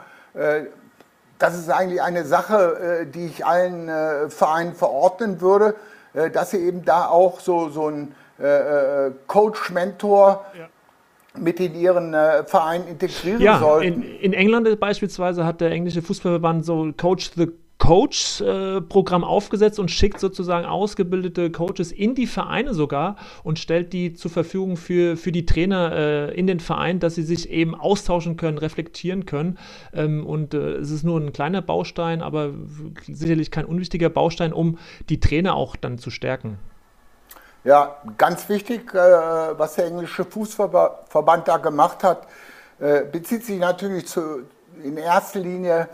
[1.38, 5.76] das ist eigentlich eine Sache, die ich allen Vereinen verordnen würde,
[6.34, 8.14] dass sie eben da auch so, so ein
[9.28, 10.68] Coach, Mentor, ja
[11.38, 14.02] mit in ihren äh, Verein integrieren ja, sollten.
[14.02, 17.48] In, in England beispielsweise hat der englische Fußballverband so Coach the
[17.80, 24.30] Coach-Programm aufgesetzt und schickt sozusagen ausgebildete Coaches in die Vereine sogar und stellt die zur
[24.30, 28.58] Verfügung für, für die Trainer äh, in den Verein, dass sie sich eben austauschen können,
[28.58, 29.58] reflektieren können.
[29.94, 32.52] Ähm, und äh, es ist nur ein kleiner Baustein, aber
[33.08, 36.60] sicherlich kein unwichtiger Baustein, um die Trainer auch dann zu stärken.
[37.64, 42.28] Ja, ganz wichtig, äh, was der englische Fußverband da gemacht hat,
[42.80, 44.44] äh, bezieht sich natürlich zu,
[44.84, 45.90] in erster Linie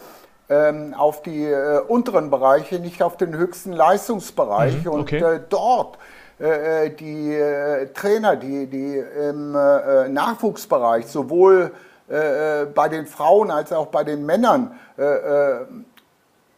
[0.96, 4.84] auf die äh, unteren Bereiche, nicht auf den höchsten Leistungsbereich.
[4.84, 5.24] Mhm, okay.
[5.24, 5.98] Und äh, dort
[6.40, 11.72] äh, äh, die äh, Trainer, die, die im äh, Nachwuchsbereich sowohl
[12.08, 14.80] bei den Frauen als auch bei den Männern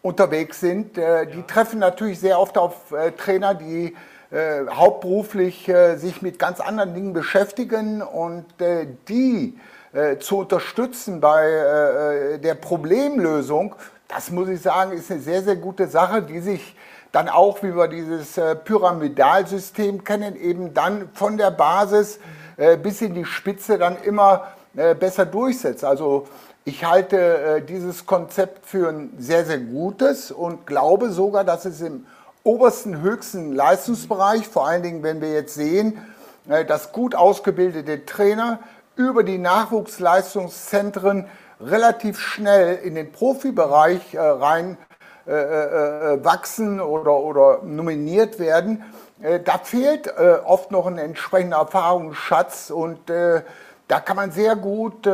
[0.01, 3.95] unterwegs sind, die treffen natürlich sehr oft auf Trainer, die
[4.29, 8.43] hauptberuflich sich mit ganz anderen Dingen beschäftigen und
[9.07, 9.57] die
[10.19, 13.75] zu unterstützen bei äh, äh, der Problemlösung,
[14.07, 16.75] das muss ich sagen, ist eine sehr, sehr gute Sache, die sich
[17.11, 22.19] dann auch, wie wir dieses äh, Pyramidalsystem kennen, eben dann von der Basis
[22.57, 25.83] äh, bis in die Spitze dann immer äh, besser durchsetzt.
[25.83, 26.27] Also
[26.63, 32.05] ich halte dieses Konzept für ein sehr, sehr gutes und glaube sogar, dass es im
[32.43, 35.97] obersten, höchsten Leistungsbereich, vor allen Dingen, wenn wir jetzt sehen,
[36.67, 38.59] dass gut ausgebildete Trainer
[38.97, 41.27] über die Nachwuchsleistungszentren
[41.61, 44.77] relativ schnell in den Profibereich äh, rein
[45.27, 48.83] äh, äh, äh wachsen oder, oder nominiert werden.
[49.21, 50.13] Äh, da fehlt
[50.45, 55.09] oft noch ein entsprechender Erfahrungsschatz und da kann man sehr gut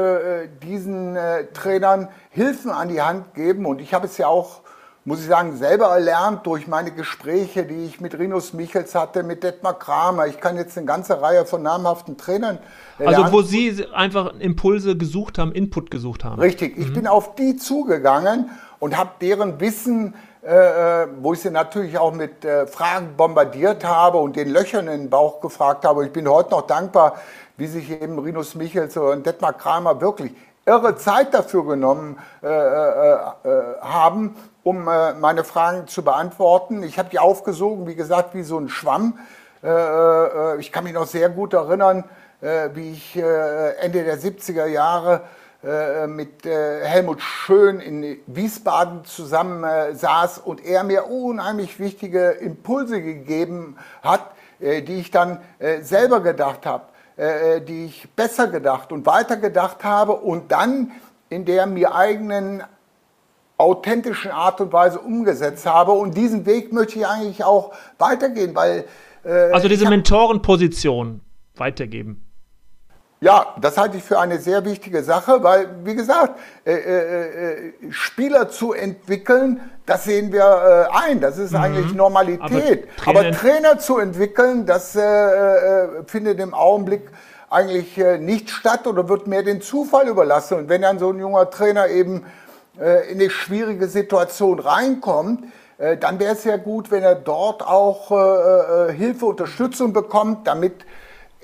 [0.62, 1.18] diesen
[1.54, 3.66] Trainern Hilfen an die Hand geben.
[3.66, 4.63] Und ich habe es ja auch
[5.06, 9.44] muss ich sagen, selber erlernt durch meine Gespräche, die ich mit Rinus Michels hatte, mit
[9.44, 10.28] Detmar Kramer.
[10.28, 12.58] Ich kann jetzt eine ganze Reihe von namhaften Trainern.
[13.00, 16.40] Also wo Sie einfach Impulse gesucht haben, Input gesucht haben.
[16.40, 16.78] Richtig.
[16.78, 16.94] Ich mhm.
[16.94, 22.14] bin auf die zugegangen und habe deren Wissen, äh, äh, wo ich sie natürlich auch
[22.14, 26.06] mit äh, Fragen bombardiert habe und den Löchern in den Bauch gefragt habe.
[26.06, 27.16] Ich bin heute noch dankbar,
[27.58, 30.32] wie sich eben Rinus Michels und Detmar Kramer wirklich
[30.66, 33.14] irre Zeit dafür genommen äh, äh,
[33.44, 36.84] äh, haben, um äh, meine Fragen zu beantworten.
[36.84, 39.20] Ich habe die aufgesogen, wie gesagt, wie so ein Schwamm.
[39.64, 42.04] Äh, äh, ich kann mich noch sehr gut erinnern,
[42.74, 45.22] wie ich Ende der 70er Jahre
[46.08, 49.64] mit Helmut Schön in Wiesbaden zusammen
[49.96, 55.40] saß und er mir unheimlich wichtige Impulse gegeben hat, die ich dann
[55.80, 56.84] selber gedacht habe.
[57.16, 60.92] Äh, die ich besser gedacht und weiter gedacht habe und dann
[61.30, 62.64] in der mir eigenen
[63.58, 65.92] authentischen Art und Weise umgesetzt habe.
[65.92, 68.86] Und diesen Weg möchte ich eigentlich auch weitergehen, weil.
[69.24, 71.22] Äh, also diese Mentorenposition
[71.56, 72.24] weitergeben.
[73.24, 77.74] Ja, das halte ich für eine sehr wichtige Sache, weil, wie gesagt, äh, äh, äh
[77.90, 81.60] Spieler zu entwickeln, das sehen wir äh, ein, das ist mhm.
[81.60, 82.90] eigentlich Normalität.
[83.06, 87.04] Aber, Trainer, Aber Trainer, zu entwickeln, das äh, äh, findet im Augenblick
[87.50, 90.58] eigentlich nicht statt oder wird mehr den Zufall überlassen.
[90.58, 92.26] Und wenn dann so ein junger Trainer eben
[92.76, 95.46] in eine schwierige Situation reinkommt,
[96.00, 98.10] dann wäre es ja gut, wenn er dort auch
[98.90, 100.86] Hilfe, Unterstützung bekommt, damit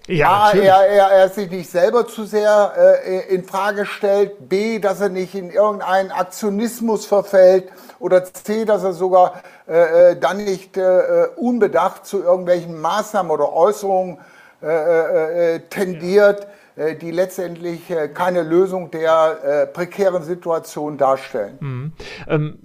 [0.09, 2.73] ja, A, er, er, er sich nicht selber zu sehr
[3.05, 8.83] äh, in Frage stellt, B, dass er nicht in irgendeinen Aktionismus verfällt oder C, dass
[8.83, 14.17] er sogar äh, äh dann nicht äh, unbedacht zu irgendwelchen Maßnahmen oder Äußerungen
[14.63, 16.41] äh, äh, äh tendiert.
[16.41, 16.58] Ja äh,
[17.01, 21.57] die letztendlich äh, keine Lösung der äh, prekären Situation darstellen.
[21.59, 21.91] Mhm.
[22.27, 22.59] Ähm,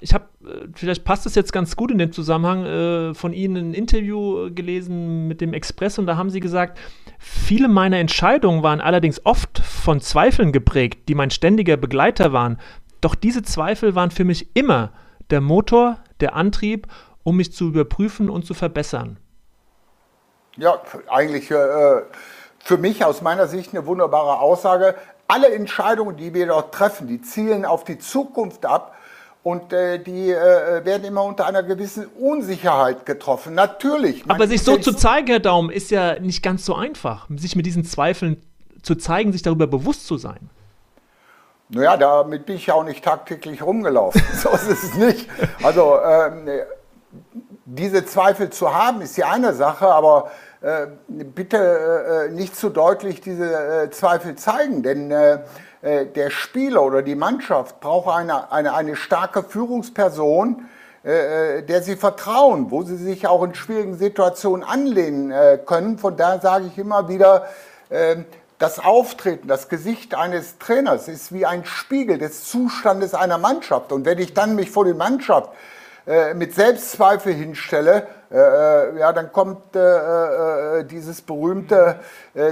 [0.00, 0.26] ich habe,
[0.74, 5.26] vielleicht passt es jetzt ganz gut in dem Zusammenhang, äh, von Ihnen ein Interview gelesen
[5.28, 6.78] mit dem Express und da haben Sie gesagt,
[7.18, 12.58] viele meiner Entscheidungen waren allerdings oft von Zweifeln geprägt, die mein ständiger Begleiter waren.
[13.00, 14.92] Doch diese Zweifel waren für mich immer
[15.30, 16.86] der Motor, der Antrieb,
[17.22, 19.18] um mich zu überprüfen und zu verbessern.
[20.56, 22.02] Ja, eigentlich äh,
[22.64, 24.94] für mich aus meiner Sicht eine wunderbare Aussage.
[25.28, 28.96] Alle Entscheidungen, die wir dort treffen, die zielen auf die Zukunft ab
[29.42, 33.54] und äh, die äh, werden immer unter einer gewissen Unsicherheit getroffen.
[33.54, 34.24] Natürlich.
[34.28, 37.66] Aber sich so zu zeigen, Herr Daum, ist ja nicht ganz so einfach, sich mit
[37.66, 38.42] diesen Zweifeln
[38.82, 40.48] zu zeigen, sich darüber bewusst zu sein.
[41.68, 44.22] Naja, damit bin ich ja auch nicht tagtäglich rumgelaufen.
[44.34, 45.28] so ist es nicht.
[45.62, 46.48] Also ähm,
[47.66, 50.30] diese Zweifel zu haben, ist ja eine Sache, aber
[51.08, 57.78] bitte äh, nicht zu deutlich diese äh, Zweifel zeigen, denn der Spieler oder die Mannschaft
[57.80, 60.64] braucht eine, eine, eine starke Führungsperson,
[61.04, 65.30] der sie vertrauen, wo sie sich auch in schwierigen Situationen anlehnen
[65.66, 65.98] können.
[65.98, 67.48] Von daher sage ich immer wieder,
[68.58, 73.92] das Auftreten, das Gesicht eines Trainers ist wie ein Spiegel des Zustandes einer Mannschaft.
[73.92, 75.73] Und wenn ich dann mich vor die Mannschaft äh,
[76.34, 82.00] mit Selbstzweifel hinstelle, äh, äh ja, dann kommt äh, äh, dieses berühmte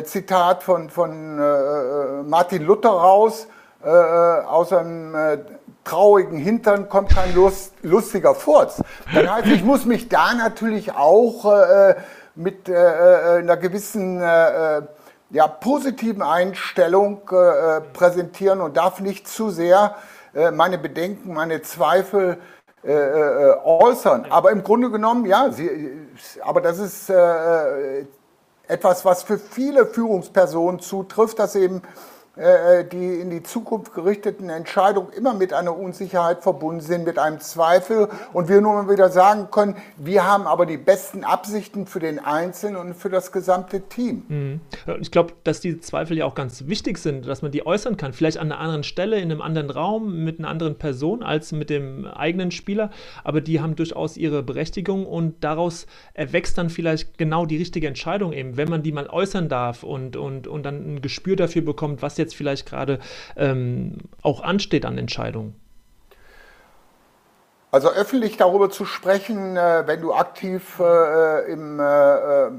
[0.04, 3.48] Zitat von, von Martin Luther raus,
[3.82, 5.16] aus einem
[5.82, 8.80] traurigen Hintern kommt kein Lust, lustiger Furz.
[9.12, 11.94] Dann heißt, ich muss mich da natürlich auch
[12.36, 17.22] mit einer gewissen ja, positiven Einstellung
[17.92, 19.96] präsentieren und darf nicht zu sehr
[20.52, 22.38] meine Bedenken, meine Zweifel
[22.84, 24.26] äh, äh, äußern.
[24.30, 25.70] Aber im Grunde genommen, ja, sie,
[26.40, 28.04] aber das ist äh,
[28.66, 31.80] etwas, was für viele Führungspersonen zutrifft, dass eben äh,
[32.34, 38.08] die in die Zukunft gerichteten Entscheidungen immer mit einer Unsicherheit verbunden sind, mit einem Zweifel
[38.32, 42.18] und wir nur mal wieder sagen können, wir haben aber die besten Absichten für den
[42.18, 44.22] Einzelnen und für das gesamte Team.
[44.28, 44.60] Mhm.
[45.00, 48.14] Ich glaube, dass diese Zweifel ja auch ganz wichtig sind, dass man die äußern kann,
[48.14, 51.68] vielleicht an einer anderen Stelle, in einem anderen Raum, mit einer anderen Person als mit
[51.68, 52.90] dem eigenen Spieler,
[53.24, 58.32] aber die haben durchaus ihre Berechtigung und daraus erwächst dann vielleicht genau die richtige Entscheidung
[58.32, 62.00] eben, wenn man die mal äußern darf und, und, und dann ein Gespür dafür bekommt,
[62.00, 62.98] was jetzt vielleicht gerade
[63.36, 65.54] ähm, auch ansteht an Entscheidungen?
[67.70, 72.50] Also öffentlich darüber zu sprechen, äh, wenn du aktiv äh, im äh, äh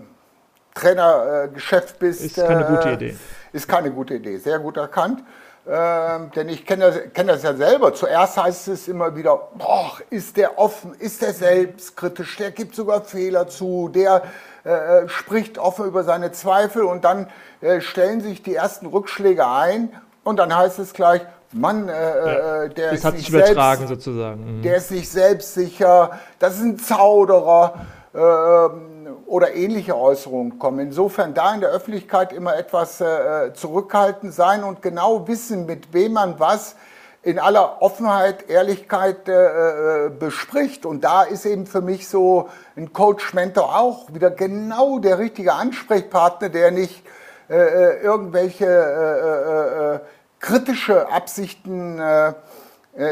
[0.75, 3.15] Trainergeschäft bist, ist keine gute äh, Idee.
[3.51, 5.23] Ist keine gute Idee, sehr gut erkannt.
[5.65, 7.93] Ähm, denn ich kenne das, kenn das ja selber.
[7.93, 13.01] Zuerst heißt es immer wieder, boah, ist der offen, ist der selbstkritisch, der gibt sogar
[13.03, 14.23] Fehler zu, der
[14.65, 17.29] äh, spricht offen über seine Zweifel und dann
[17.61, 19.93] äh, stellen sich die ersten Rückschläge ein
[20.25, 21.21] und dann heißt es gleich,
[21.53, 24.57] Mann, äh, ja, äh, der ist nicht selbst, sozusagen.
[24.57, 24.61] Mhm.
[24.63, 28.19] Der ist nicht selbstsicher, das ist ein Zauderer äh,
[29.33, 30.77] oder ähnliche Äußerungen kommen.
[30.77, 36.13] Insofern da in der Öffentlichkeit immer etwas äh, zurückhaltend sein und genau wissen, mit wem
[36.13, 36.75] man was
[37.23, 40.85] in aller Offenheit, Ehrlichkeit äh, äh, bespricht.
[40.85, 46.49] Und da ist eben für mich so ein Coach-Mentor auch wieder genau der richtige Ansprechpartner,
[46.49, 47.03] der nicht
[47.49, 49.99] äh, äh irgendwelche äh,
[50.39, 51.99] kritische Absichten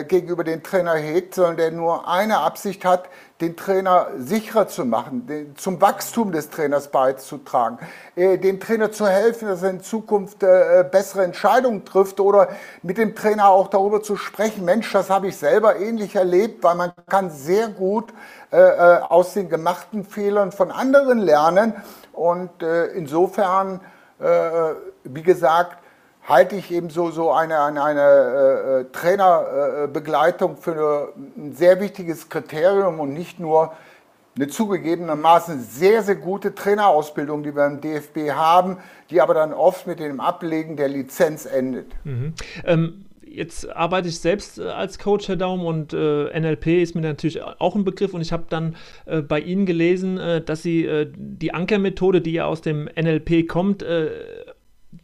[0.08, 3.06] gegenüber dem Trainer hegt, sondern der nur eine Absicht hat,
[3.42, 7.80] den Trainer sicherer zu machen, den, zum Wachstum des Trainers beizutragen,
[8.16, 12.50] äh, dem Trainer zu helfen, dass er in Zukunft äh, bessere Entscheidungen trifft oder
[12.84, 16.76] mit dem Trainer auch darüber zu sprechen, Mensch, das habe ich selber ähnlich erlebt, weil
[16.76, 18.14] man kann sehr gut
[18.52, 21.74] äh, äh aus den gemachten Fehlern von anderen lernen.
[22.14, 23.82] Und äh, insofern,
[24.20, 24.26] äh,
[25.04, 25.81] wie gesagt,
[26.32, 33.00] halte ich eben so, so eine, eine, eine äh, Trainerbegleitung für ein sehr wichtiges Kriterium
[33.00, 33.74] und nicht nur
[34.36, 38.78] eine zugegebenermaßen sehr, sehr gute Trainerausbildung, die wir im DFB haben,
[39.10, 41.88] die aber dann oft mit dem Ablegen der Lizenz endet.
[42.06, 42.34] Mhm.
[42.66, 47.02] Ähm jetzt arbeite ich selbst äh, als Coach, Herr Daum, und äh, NLP ist mir
[47.02, 48.14] natürlich auch ein Begriff.
[48.14, 52.34] Und ich habe dann äh, bei Ihnen gelesen, äh, dass Sie äh, die Ankermethode, die
[52.34, 54.10] ja aus dem NLP kommt, äh,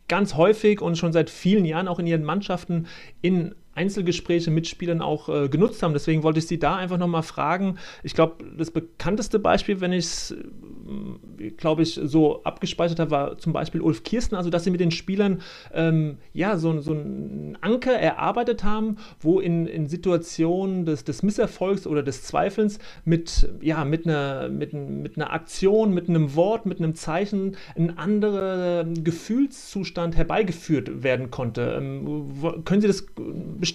[0.08, 2.88] ganz häufig und schon seit vielen Jahren auch in ihren Mannschaften
[3.22, 5.94] in Einzelgespräche mit Spielern auch äh, genutzt haben.
[5.94, 7.78] Deswegen wollte ich Sie da einfach nochmal fragen.
[8.04, 13.38] Ich glaube, das bekannteste Beispiel, wenn ich es, äh, glaube ich, so abgespeichert habe, war
[13.38, 14.36] zum Beispiel Ulf Kirsten.
[14.36, 15.42] Also, dass Sie mit den Spielern
[15.74, 21.86] ähm, ja so, so einen Anker erarbeitet haben, wo in, in Situationen des, des Misserfolgs
[21.86, 26.80] oder des Zweifelns mit, ja, mit, einer, mit, mit einer Aktion, mit einem Wort, mit
[26.80, 31.78] einem Zeichen ein anderer Gefühlszustand herbeigeführt werden konnte.
[31.80, 33.67] Ähm, können Sie das bestätigen?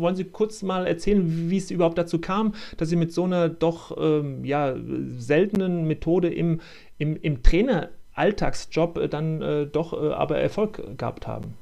[0.00, 3.48] Wollen Sie kurz mal erzählen, wie es überhaupt dazu kam, dass Sie mit so einer
[3.48, 4.74] doch ähm, ja,
[5.18, 6.60] seltenen Methode im,
[6.98, 11.54] im, im Trainer-Alltagsjob äh, dann äh, doch äh, aber Erfolg gehabt haben?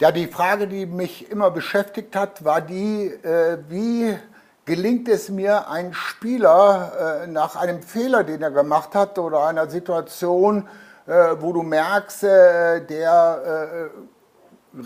[0.00, 4.16] Ja, die Frage, die mich immer beschäftigt hat, war die, äh, wie
[4.64, 9.68] gelingt es mir, einen Spieler äh, nach einem Fehler, den er gemacht hat oder einer
[9.68, 10.68] Situation,
[11.06, 13.90] äh, wo du merkst, der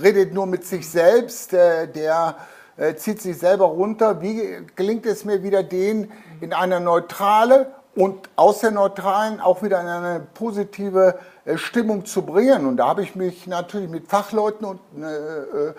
[0.00, 2.36] redet nur mit sich selbst, äh, der
[2.76, 4.20] äh, zieht sich selber runter.
[4.22, 9.80] Wie gelingt es mir wieder, den in eine neutrale und aus der neutralen auch wieder
[9.80, 12.66] in eine positive äh, Stimmung zu bringen?
[12.66, 15.74] Und da habe ich mich natürlich mit Fachleuten und, äh,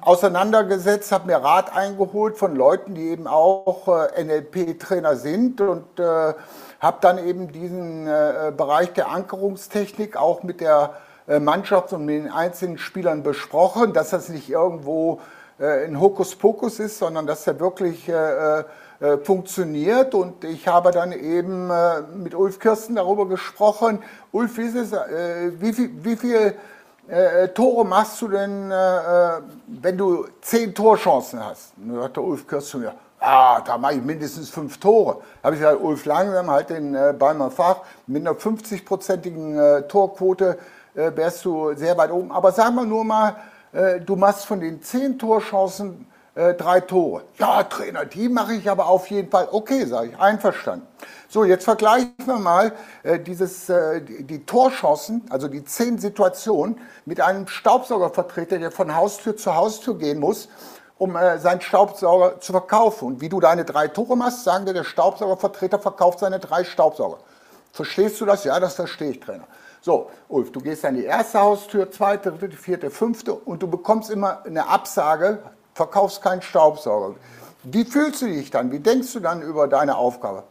[0.00, 6.34] auseinandergesetzt, habe mir Rat eingeholt von Leuten, die eben auch äh, NLP-Trainer sind und äh,
[6.80, 8.04] habe dann eben diesen
[8.56, 10.94] Bereich der Ankerungstechnik auch mit der
[11.40, 15.20] Mannschaft und mit den einzelnen Spielern besprochen, dass das nicht irgendwo
[15.58, 18.64] äh, ein Hokuspokus ist, sondern dass er wirklich äh,
[19.22, 20.14] funktioniert.
[20.14, 21.70] Und ich habe dann eben
[22.20, 24.00] mit Ulf Kirsten darüber gesprochen.
[24.32, 24.90] Ulf, wie, es,
[25.74, 26.56] viel, wie viel
[27.08, 28.74] äh, Tore machst du denn, äh,
[29.66, 31.72] wenn du zehn Torchancen hast?
[31.76, 35.18] Und dann sagt der Ulf zu mir, ah, da mache ich mindestens fünf Tore.
[35.40, 37.78] Da habe ich gesagt, Ulf langsam, halt den äh, Ball Fach.
[38.06, 40.58] Mit einer 50-prozentigen äh, Torquote
[40.98, 42.32] äh, wärst du sehr weit oben.
[42.32, 43.36] Aber sag mal nur mal,
[43.72, 47.22] äh, du machst von den zehn Torchancen äh, drei Tore.
[47.38, 49.48] Ja, Trainer, die mache ich aber auf jeden Fall.
[49.50, 50.86] Okay, sage ich, einverstanden.
[51.28, 52.72] So, jetzt vergleichen wir mal
[53.02, 58.94] äh, dieses, äh, die, die Torchancen, also die zehn Situationen, mit einem Staubsaugervertreter, der von
[58.94, 60.48] Haustür zu Haustür gehen muss,
[60.96, 63.08] um äh, seinen Staubsauger zu verkaufen.
[63.08, 67.18] Und wie du deine drei Tore machst, sagen dir, der Staubsaugervertreter verkauft seine drei Staubsauger.
[67.72, 68.44] Verstehst du das?
[68.44, 69.46] Ja, das verstehe ich, Trainer.
[69.88, 74.10] So, Ulf, du gehst an die erste Haustür, zweite, dritte, vierte, fünfte und du bekommst
[74.10, 75.38] immer eine Absage,
[75.72, 77.14] verkaufst keinen Staubsauger.
[77.62, 78.70] Wie fühlst du dich dann?
[78.70, 80.42] Wie denkst du dann über deine Aufgabe?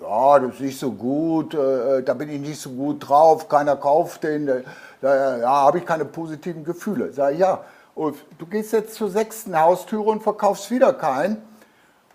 [0.00, 3.76] Ja, das ist nicht so gut, äh, da bin ich nicht so gut drauf, keiner
[3.76, 4.62] kauft den, äh,
[5.02, 7.12] da ja, habe ich keine positiven Gefühle.
[7.12, 7.62] Sag ich, ja,
[7.96, 11.42] Ulf, du gehst jetzt zur sechsten Haustüre und verkaufst wieder keinen,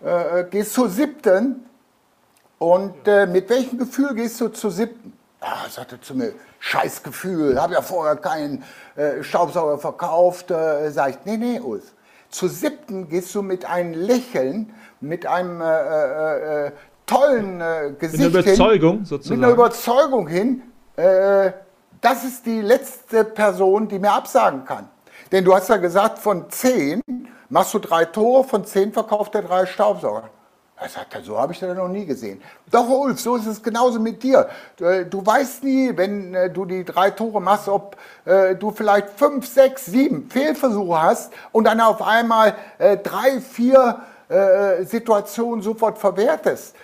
[0.04, 1.64] äh, äh gehst zur siebten
[2.58, 5.13] und äh, mit welchem Gefühl gehst du zur siebten?
[5.44, 8.64] Ja, sagte zu mir, scheiß Gefühl, habe ja vorher keinen
[8.96, 10.50] äh, Staubsauger verkauft.
[10.50, 11.92] Äh, sag ich, nee, nee, Ulf,
[12.30, 16.72] zur siebten gehst du mit einem Lächeln, mit einem äh, äh, äh
[17.04, 19.40] tollen äh, Gesicht Mit einer Überzeugung hin, sozusagen.
[19.40, 20.62] Mit einer Überzeugung hin,
[22.00, 24.88] das ist die letzte Person, die mir absagen kann.
[25.30, 27.02] Denn du hast ja gesagt, von zehn
[27.50, 30.30] machst du drei Tore, von zehn verkauft er drei Staubsauger.
[30.76, 32.42] Er sagt, so habe ich das noch nie gesehen.
[32.70, 34.48] Doch, Ulf, so ist es genauso mit dir.
[34.76, 39.46] Du weißt nie, wenn äh, du die drei Tore machst, ob äh, du vielleicht fünf,
[39.46, 44.00] sechs, sieben Fehlversuche hast und dann auf einmal äh, drei, vier
[44.84, 46.74] Situationen sofort verwertest.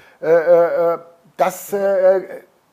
[1.38, 1.74] Das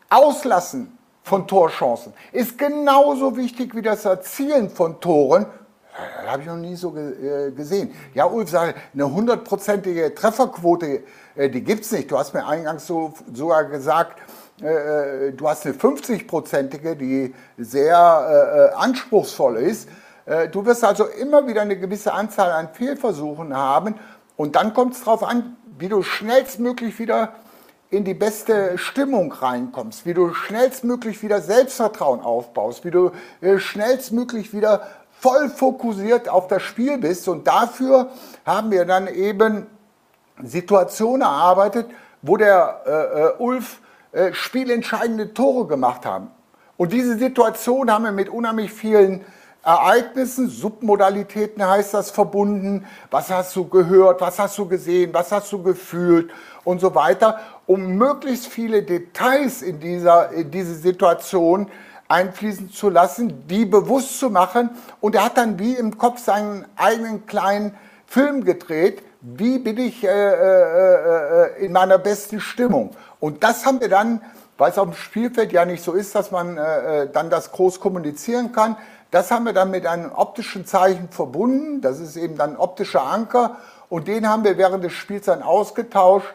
[0.10, 5.46] Auslassen von Torchancen ist genauso wichtig wie das Erzielen von Toren
[5.98, 7.92] das habe ich noch nie so äh, gesehen.
[8.14, 11.04] Ja, Ulf sagt, eine hundertprozentige Trefferquote,
[11.36, 12.12] äh, die gibt es nicht.
[12.12, 14.20] Du hast mir eingangs so, sogar gesagt,
[14.62, 19.90] äh, du hast eine 50-prozentige, die sehr anspruchsvoll ist.
[20.52, 23.96] Du wirst also immer wieder eine gewisse Anzahl an Fehlversuchen haben.
[24.36, 27.34] Und dann kommt es darauf an, wie du schnellstmöglich wieder
[27.90, 33.12] in die beste Stimmung reinkommst, wie du schnellstmöglich wieder Selbstvertrauen aufbaust, wie du
[33.58, 34.86] schnellstmöglich wieder
[35.20, 37.28] voll fokussiert auf das Spiel bist.
[37.28, 38.10] Und dafür
[38.46, 39.68] haben wir dann eben
[40.44, 41.88] Situationen erarbeitet,
[42.22, 43.80] wo der äh, äh, Ulf
[44.12, 46.30] äh, spielentscheidende Tore gemacht haben.
[46.78, 49.26] Und diese Situation haben wir mit unheimlich vielen
[49.64, 52.86] Ereignissen, Submodalitäten heißt das, verbunden.
[53.12, 56.32] Was hast du gehört, was hast du gesehen, was hast du gefühlt
[56.64, 61.70] und so weiter, um möglichst viele Details in, dieser, in diese Situation
[62.08, 64.70] einfließen zu lassen, die bewusst zu machen.
[65.02, 69.04] Und er hat dann wie im Kopf seinen eigenen kleinen Film gedreht.
[69.22, 72.92] Wie bin ich äh, äh, äh in meiner besten Stimmung?
[73.20, 74.22] Und das haben wir dann,
[74.58, 77.52] weil es auf dem Spielfeld ja nicht so ist, dass man äh, äh, dann das
[77.52, 78.78] groß kommunizieren kann,
[79.12, 81.82] das haben wir dann mit einem optischen Zeichen verbunden.
[81.82, 83.56] Das ist eben dann optischer Anker.
[83.90, 86.28] Und den haben wir während des Spiels dann ausgetauscht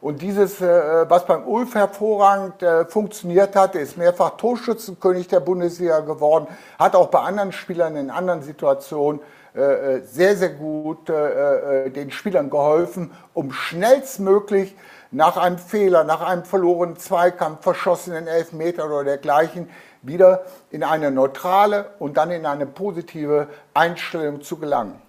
[0.00, 6.00] und dieses, äh, was beim Ulf hervorragend äh, funktioniert hat, ist mehrfach Torschützenkönig der Bundesliga
[6.00, 6.46] geworden,
[6.78, 9.20] hat auch bei anderen Spielern in anderen Situationen
[9.54, 14.76] äh, sehr, sehr gut den Spielern geholfen, um schnellstmöglich
[15.10, 19.70] nach einem Fehler, nach einem verlorenen Zweikampf, verschossenen Elfmeter oder dergleichen
[20.02, 25.05] wieder in eine neutrale und dann in eine positive Einstellung zu gelangen.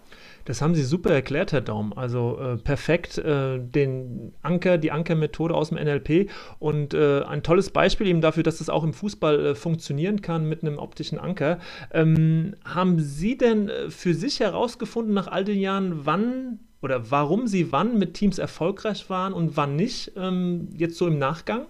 [0.48, 1.92] Das haben Sie super erklärt, Herr Daum.
[1.98, 7.70] Also äh, perfekt äh, den Anker, die Ankermethode aus dem NLP und äh, ein tolles
[7.70, 11.60] Beispiel eben dafür, dass das auch im Fußball äh, funktionieren kann mit einem optischen Anker.
[11.92, 17.48] Ähm, haben Sie denn äh, für sich herausgefunden nach all den Jahren, wann oder warum
[17.48, 21.66] Sie wann mit Teams erfolgreich waren und wann nicht, ähm, jetzt so im Nachgang?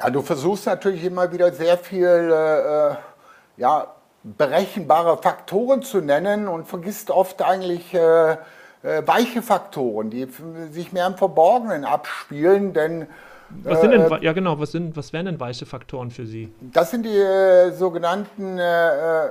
[0.00, 2.96] Ja, du versuchst natürlich immer wieder sehr viel, äh,
[3.56, 3.94] ja,
[4.24, 8.36] berechenbare Faktoren zu nennen und vergisst oft eigentlich äh, äh,
[9.06, 10.26] weiche Faktoren, die
[10.70, 13.06] sich mehr im Verborgenen abspielen, denn
[13.62, 16.52] was sind denn, äh, ja genau, was, sind, was wären denn weiche Faktoren für Sie?
[16.60, 19.28] Das sind die äh, sogenannten, äh,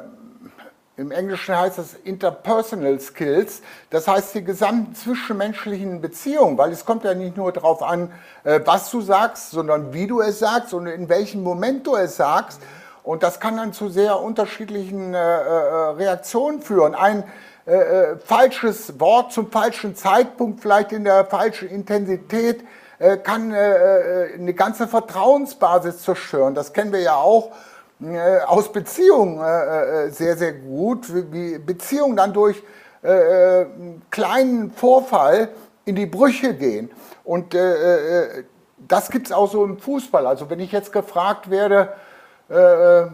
[0.95, 7.03] im Englischen heißt das Interpersonal Skills, das heißt die gesamten zwischenmenschlichen Beziehungen, weil es kommt
[7.03, 8.11] ja nicht nur darauf an,
[8.43, 12.15] äh, was du sagst, sondern wie du es sagst und in welchem Moment du es
[12.15, 12.61] sagst.
[12.61, 16.95] Mhm und das kann dann zu sehr unterschiedlichen äh, äh, Reaktionen führen.
[16.95, 17.25] Ein
[17.65, 22.61] äh, äh, falsches Wort zum falschen Zeitpunkt, vielleicht in der falschen Intensität,
[22.99, 26.55] äh, kann äh, eine ganze Vertrauensbasis zerstören.
[26.55, 27.51] Das kennen wir ja auch.
[28.47, 29.39] aus Beziehungen
[30.11, 32.61] sehr, sehr gut, wie Beziehungen dann durch
[34.09, 35.49] kleinen Vorfall
[35.85, 36.91] in die Brüche gehen.
[37.23, 37.55] Und
[38.87, 40.27] das gibt es auch so im Fußball.
[40.27, 41.93] Also wenn ich jetzt gefragt werde,
[42.53, 43.07] äh,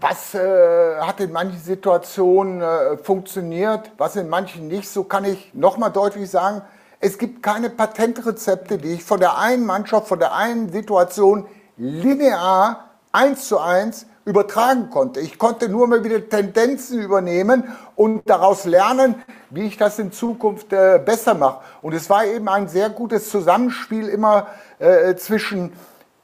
[0.00, 5.52] was äh, hat in manchen Situationen äh, funktioniert, was in manchen nicht, so kann ich
[5.54, 6.62] nochmal deutlich sagen,
[7.00, 11.46] es gibt keine Patentrezepte, die ich von der einen Mannschaft, von der einen Situation
[11.76, 15.20] linear eins zu eins übertragen konnte.
[15.20, 17.64] Ich konnte nur mal wieder Tendenzen übernehmen
[17.96, 19.14] und daraus lernen,
[19.50, 21.60] wie ich das in Zukunft äh, besser mache.
[21.80, 24.48] Und es war eben ein sehr gutes Zusammenspiel immer
[24.78, 25.72] äh, zwischen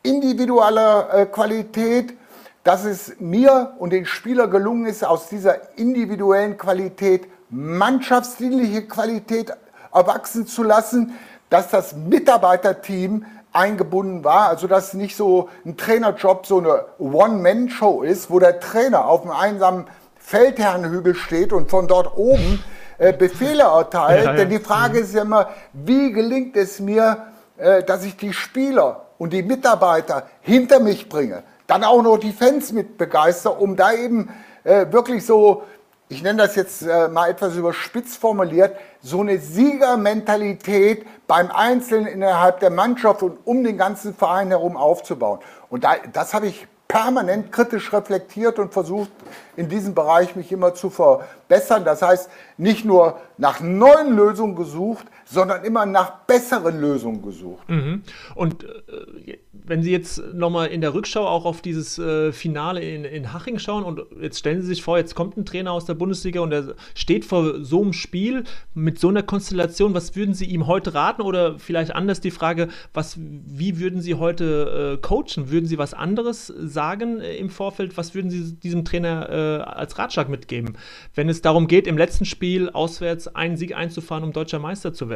[0.04, 2.14] individueller äh, Qualität,
[2.62, 9.52] dass es mir und den Spieler gelungen ist, aus dieser individuellen Qualität mannschaftsdienliche Qualität
[9.92, 11.14] erwachsen zu lassen,
[11.50, 18.30] dass das Mitarbeiterteam eingebunden war, also dass nicht so ein Trainerjob so eine One-Man-Show ist,
[18.30, 19.86] wo der Trainer auf einem einsamen
[20.18, 22.64] Feldherrenhügel steht und von dort oben
[22.98, 24.24] äh, Befehle erteilt.
[24.24, 24.36] Ja, ja.
[24.36, 27.26] Denn die Frage ist ja immer, wie gelingt es mir,
[27.56, 32.32] äh, dass ich die Spieler und die Mitarbeiter hinter mich bringe, dann auch noch die
[32.32, 34.28] Fans mit begeister, um da eben
[34.64, 35.62] äh, wirklich so
[36.08, 42.60] ich nenne das jetzt äh, mal etwas überspitzt formuliert, so eine Siegermentalität beim Einzelnen innerhalb
[42.60, 45.40] der Mannschaft und um den ganzen Verein herum aufzubauen.
[45.70, 49.10] Und da, das habe ich permanent kritisch reflektiert und versucht,
[49.56, 51.84] in diesem Bereich mich immer zu verbessern.
[51.84, 57.68] Das heißt, nicht nur nach neuen Lösungen gesucht, sondern immer nach besseren Lösungen gesucht.
[57.68, 58.02] Mhm.
[58.34, 63.04] Und äh, wenn Sie jetzt nochmal in der Rückschau auch auf dieses äh, Finale in,
[63.04, 65.94] in Haching schauen und jetzt stellen Sie sich vor, jetzt kommt ein Trainer aus der
[65.94, 68.44] Bundesliga und er steht vor so einem Spiel
[68.74, 72.68] mit so einer Konstellation, was würden Sie ihm heute raten oder vielleicht anders die Frage,
[72.92, 75.50] was, wie würden Sie heute äh, coachen?
[75.50, 77.96] Würden Sie was anderes sagen äh, im Vorfeld?
[77.96, 80.76] Was würden Sie diesem Trainer äh, als Ratschlag mitgeben,
[81.14, 85.08] wenn es darum geht, im letzten Spiel auswärts einen Sieg einzufahren, um deutscher Meister zu
[85.08, 85.13] werden?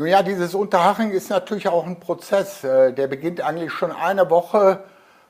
[0.00, 2.64] Nun ja, dieses Unterhaching ist natürlich auch ein Prozess.
[2.64, 4.82] Äh, der beginnt eigentlich schon eine Woche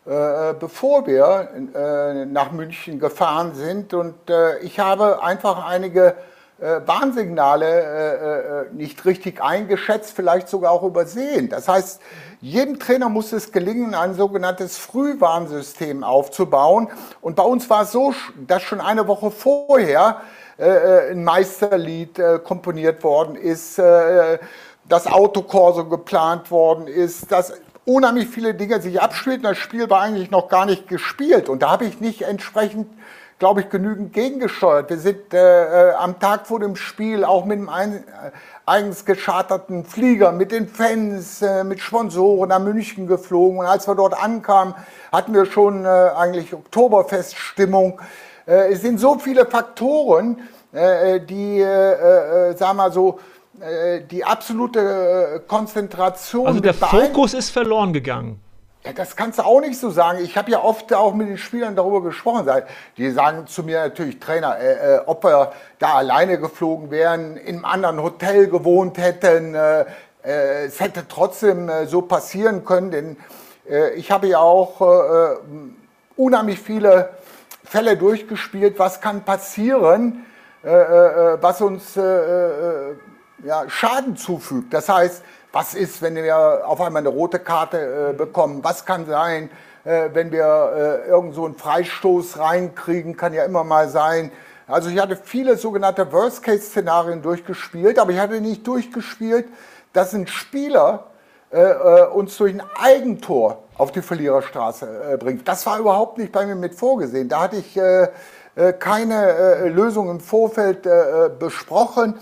[0.06, 3.92] äh, bevor wir äh, nach München gefahren sind.
[3.92, 4.14] Und
[4.62, 6.14] ich habe einfach einige
[6.58, 11.48] Warnsignale nicht richtig eingeschätzt, vielleicht sogar auch übersehen.
[11.48, 12.02] Das heißt,
[12.42, 16.88] jedem Trainer muss es gelingen, ein sogenanntes Frühwarnsystem aufzubauen.
[17.22, 18.12] Und bei uns war es so,
[18.46, 20.20] dass schon eine Woche vorher
[20.60, 24.38] äh, äh, ein Meisterlied äh, komponiert worden ist, äh,
[24.88, 27.54] das Autokorso geplant worden ist, dass
[27.86, 29.44] unheimlich viele Dinge sich abspielten.
[29.44, 32.88] Das Spiel war eigentlich noch gar nicht gespielt und da habe ich nicht entsprechend
[33.40, 34.90] glaube ich, genügend gegengesteuert.
[34.90, 38.04] Wir sind äh, am Tag vor dem Spiel auch mit einem ein,
[38.66, 43.60] eigens gescharterten Flieger, mit den Fans, äh, mit Sponsoren nach München geflogen.
[43.60, 44.74] Und als wir dort ankamen,
[45.10, 47.98] hatten wir schon äh, eigentlich Oktoberfeststimmung.
[48.50, 51.60] Äh, es sind so viele Faktoren, äh, äh, die,
[52.56, 53.18] sagen wir so,
[54.10, 56.46] die absolute Konzentration.
[56.46, 58.40] Also der Fokus ist verloren gegangen.
[58.84, 60.20] Ja, das kannst du auch nicht so sagen.
[60.22, 62.48] Ich habe ja oft auch mit den Spielern darüber gesprochen.
[62.96, 67.56] Die sagen zu mir natürlich, Trainer, äh, äh, ob wir da alleine geflogen wären, in
[67.56, 69.54] einem anderen Hotel gewohnt hätten.
[69.54, 69.84] Äh,
[70.22, 73.16] es hätte trotzdem so passieren können, denn
[73.96, 74.82] ich habe ja auch
[76.14, 77.08] unheimlich viele
[77.70, 80.26] Fälle durchgespielt, was kann passieren,
[80.64, 82.96] äh, äh, was uns äh, äh,
[83.44, 84.74] ja, Schaden zufügt.
[84.74, 88.64] Das heißt, was ist, wenn wir auf einmal eine rote Karte äh, bekommen?
[88.64, 89.50] Was kann sein,
[89.84, 93.16] äh, wenn wir irgend so einen Freistoß reinkriegen?
[93.16, 94.32] Kann ja immer mal sein.
[94.66, 99.46] Also ich hatte viele sogenannte Worst-Case-Szenarien durchgespielt, aber ich hatte nicht durchgespielt,
[99.92, 101.06] dass ein Spieler
[102.14, 105.48] uns durch ein Eigentor auf die Verliererstraße äh, bringt.
[105.48, 107.30] Das war überhaupt nicht bei mir mit vorgesehen.
[107.30, 108.08] Da hatte ich äh,
[108.54, 110.90] äh keine äh, Lösung im Vorfeld äh,
[111.26, 112.14] äh, besprochen.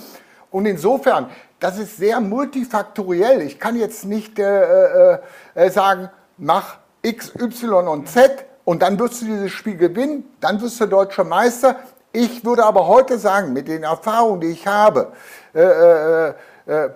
[0.52, 1.28] Und insofern,
[1.58, 3.42] das ist sehr multifaktoriell.
[3.42, 9.50] Ich kann jetzt nicht sagen, mach X, Y und Z und dann wirst du dieses
[9.50, 11.76] Spiel gewinnen, dann wirst du deutscher Meister.
[12.12, 15.12] Ich würde aber heute sagen, mit den Erfahrungen, die ich habe,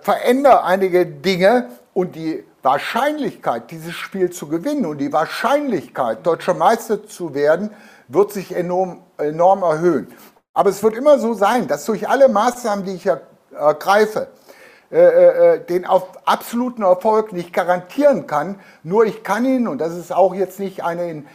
[0.01, 7.05] verändere einige Dinge und die Wahrscheinlichkeit, dieses Spiel zu gewinnen und die Wahrscheinlichkeit, deutscher Meister
[7.05, 7.69] zu werden,
[8.07, 10.07] wird sich enorm, enorm erhöhen.
[10.53, 13.07] Aber es wird immer so sein, dass durch alle Maßnahmen, die ich
[13.51, 14.29] ergreife,
[14.93, 18.59] äh, äh, äh, den auf absoluten Erfolg nicht garantieren kann.
[18.83, 21.27] Nur ich kann ihn, und das ist auch jetzt nicht eine in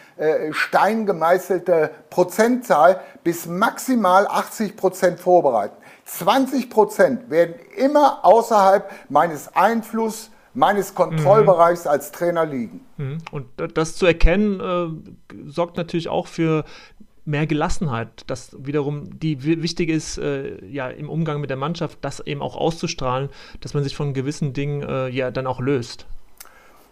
[0.53, 5.77] Stein gemeißelte Prozentzahl, bis maximal 80 Prozent vorbereiten.
[6.05, 11.91] 20 Prozent werden immer außerhalb meines Einflusses meines Kontrollbereichs mhm.
[11.91, 12.81] als Trainer liegen.
[12.97, 13.19] Mhm.
[13.31, 16.65] Und das zu erkennen, äh, sorgt natürlich auch für
[17.25, 22.21] mehr Gelassenheit, das wiederum die wichtig ist, äh, ja, im Umgang mit der Mannschaft, das
[22.21, 23.29] eben auch auszustrahlen,
[23.61, 26.07] dass man sich von gewissen Dingen äh, ja dann auch löst.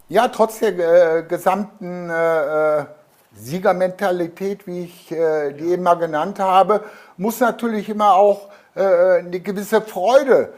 [0.08, 2.84] Ja, trotz der äh, gesamten äh, äh,
[3.34, 6.82] Siegermentalität, wie ich die eben mal genannt habe,
[7.18, 10.54] muss natürlich immer auch eine gewisse Freude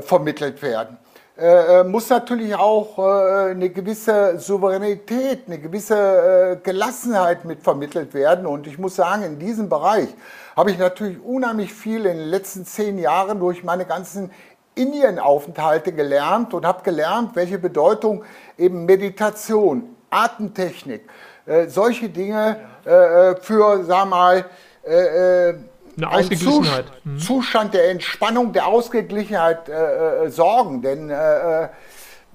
[0.00, 0.96] vermittelt werden.
[1.40, 8.44] Äh, muss natürlich auch äh, eine gewisse Souveränität, eine gewisse äh, Gelassenheit mit vermittelt werden.
[8.44, 10.08] Und ich muss sagen, in diesem Bereich
[10.54, 14.30] habe ich natürlich unheimlich viel in den letzten zehn Jahren durch meine ganzen
[14.74, 18.22] Indienaufenthalte gelernt und habe gelernt, welche Bedeutung
[18.58, 21.08] eben Meditation, Atemtechnik,
[21.46, 24.44] äh, solche Dinge äh, für, sag mal,
[24.82, 25.54] äh,
[26.02, 26.86] eine Ausgeglichenheit.
[27.04, 27.18] Ein mhm.
[27.18, 30.82] Zustand der Entspannung, der Ausgeglichenheit äh, äh, sorgen.
[30.82, 31.68] Denn äh, äh,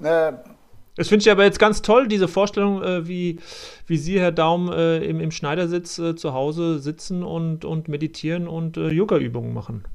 [0.03, 0.33] äh
[0.97, 3.39] das finde ich aber jetzt ganz toll, diese Vorstellung, äh, wie,
[3.85, 8.47] wie Sie, Herr Daum, äh, im, im Schneidersitz äh, zu Hause sitzen und, und meditieren
[8.47, 9.85] und Yoga-Übungen machen.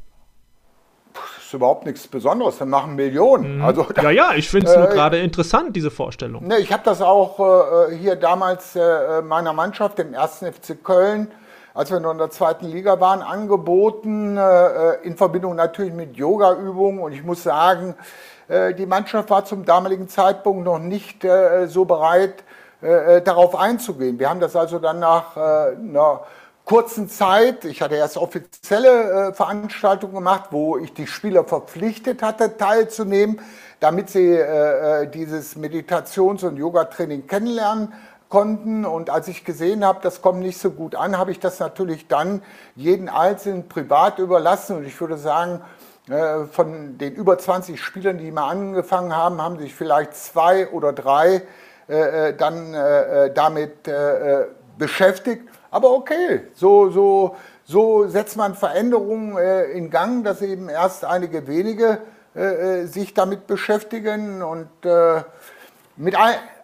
[1.15, 3.57] Das ist überhaupt nichts Besonderes, wir machen Millionen.
[3.57, 3.65] Mhm.
[3.65, 6.47] Also, ja, ja, ich finde es nur gerade interessant, diese Vorstellung.
[6.47, 8.79] Ne, ich habe das auch hier damals
[9.25, 10.45] meiner Mannschaft, dem 1.
[10.45, 11.29] FC Köln,
[11.75, 17.01] als wir noch in der zweiten Liga waren, angeboten, äh, in Verbindung natürlich mit Yoga-Übungen.
[17.01, 17.95] Und ich muss sagen,
[18.49, 22.45] äh, die Mannschaft war zum damaligen Zeitpunkt noch nicht äh, so bereit,
[22.83, 24.19] darauf einzugehen.
[24.19, 26.23] Wir haben das also dann nach einer
[26.65, 33.39] kurzen Zeit, ich hatte erst offizielle Veranstaltungen gemacht, wo ich die Spieler verpflichtet hatte, teilzunehmen,
[33.81, 34.43] damit sie
[35.13, 37.93] dieses Meditations- und Yoga-Training kennenlernen
[38.31, 38.87] konnten.
[38.87, 42.09] Und als ich gesehen habe, das kommt nicht so gut an, habe ich das natürlich
[42.09, 42.43] dann
[42.75, 44.79] jeden Einzelnen privat überlassen.
[44.79, 45.61] Und ich würde sagen,
[46.11, 50.93] äh, von den über 20 Spielern, die mal angefangen haben, haben sich vielleicht zwei oder
[50.93, 51.43] drei
[51.89, 52.73] äh, äh, dann
[53.35, 53.91] damit
[54.79, 55.49] beschäftigt.
[55.71, 59.37] Aber okay, so, so, so setzt man Veränderungen
[59.73, 61.99] in Gang, dass eben erst einige wenige
[62.87, 64.69] sich damit beschäftigen und
[65.97, 66.17] mit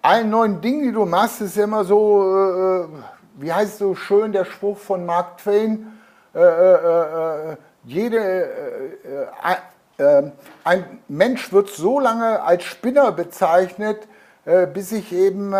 [0.06, 2.86] allen neuen Dingen, die du machst, ist immer so, äh, äh,
[3.38, 5.98] wie heißt so schön der Spruch von Mark Twain,
[6.34, 8.18] äh, äh, äh jede,
[9.98, 10.22] äh,
[10.64, 14.08] ein Mensch wird so lange als Spinner bezeichnet,
[14.74, 15.54] bis sich eben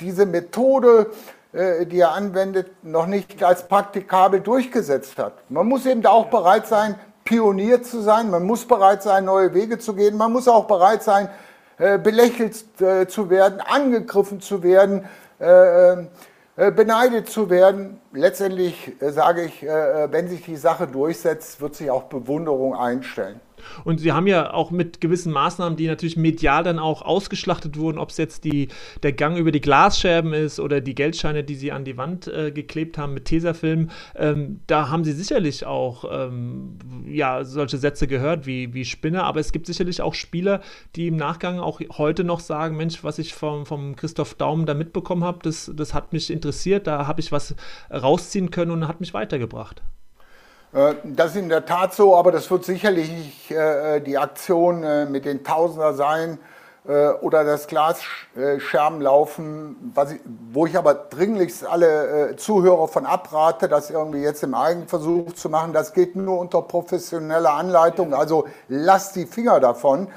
[0.00, 1.10] diese Methode,
[1.52, 5.34] die er anwendet, noch nicht als praktikabel durchgesetzt hat.
[5.48, 9.54] Man muss eben da auch bereit sein, Pionier zu sein, man muss bereit sein, neue
[9.54, 11.28] Wege zu gehen, man muss auch bereit sein,
[11.76, 15.06] belächelt äh, zu werden, angegriffen zu werden,
[15.38, 15.96] äh,
[16.70, 18.00] beneidet zu werden.
[18.12, 23.40] Letztendlich sage ich, wenn sich die Sache durchsetzt, wird sich auch Bewunderung einstellen.
[23.84, 27.98] Und sie haben ja auch mit gewissen Maßnahmen, die natürlich medial dann auch ausgeschlachtet wurden,
[27.98, 28.68] ob es jetzt die,
[29.02, 32.50] der Gang über die Glasscherben ist oder die Geldscheine, die sie an die Wand äh,
[32.50, 38.46] geklebt haben mit Tesafilm, ähm, da haben sie sicherlich auch ähm, ja, solche Sätze gehört
[38.46, 40.60] wie, wie Spinner, aber es gibt sicherlich auch Spieler,
[40.96, 44.74] die im Nachgang auch heute noch sagen, Mensch, was ich vom, vom Christoph Daum da
[44.74, 47.54] mitbekommen habe, das, das hat mich interessiert, da habe ich was
[47.90, 49.82] rausziehen können und hat mich weitergebracht.
[50.74, 54.82] Äh, das ist in der Tat so, aber das wird sicherlich nicht äh, die Aktion
[54.82, 56.38] äh, mit den Tausender sein
[57.22, 60.20] oder das Glasscherbenlaufen, ich,
[60.52, 65.72] wo ich aber dringlichst alle Zuhörer von abrate, das irgendwie jetzt im Eigenversuch zu machen.
[65.72, 70.08] Das geht nur unter professioneller Anleitung, also lasst die Finger davon.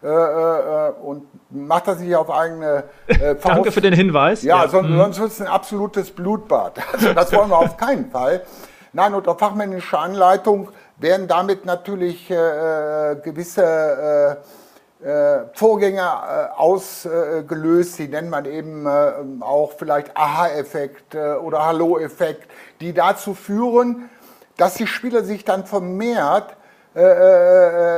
[0.00, 4.44] und macht das nicht auf eigene äh, Danke für den Hinweis.
[4.44, 4.68] Ja, ja.
[4.68, 4.98] sonst, mhm.
[4.98, 6.78] sonst wird es ein absolutes Blutbad.
[6.92, 8.44] Also das wollen wir auf keinen Fall.
[8.94, 10.68] Nein, unter fachmännischer Anleitung
[10.98, 14.36] werden damit natürlich äh, gewisse
[15.02, 22.50] äh, äh Vorgänge äh, ausgelöst, die nennt man eben äh, auch vielleicht Aha-Effekt oder Hallo-Effekt,
[22.82, 24.10] die dazu führen,
[24.58, 26.56] dass die Spieler sich dann vermehrt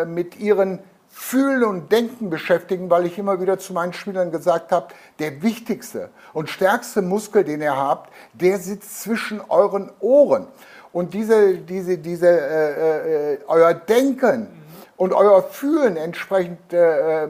[0.06, 0.78] mit ihren
[1.08, 6.10] Fühlen und Denken beschäftigen, weil ich immer wieder zu meinen Spielern gesagt habe, der wichtigste
[6.32, 10.46] und stärkste Muskel, den ihr habt, der sitzt zwischen euren Ohren.
[10.94, 14.46] Und diese, diese, diese, äh, äh, euer Denken
[14.96, 17.26] und euer Fühlen entsprechend äh,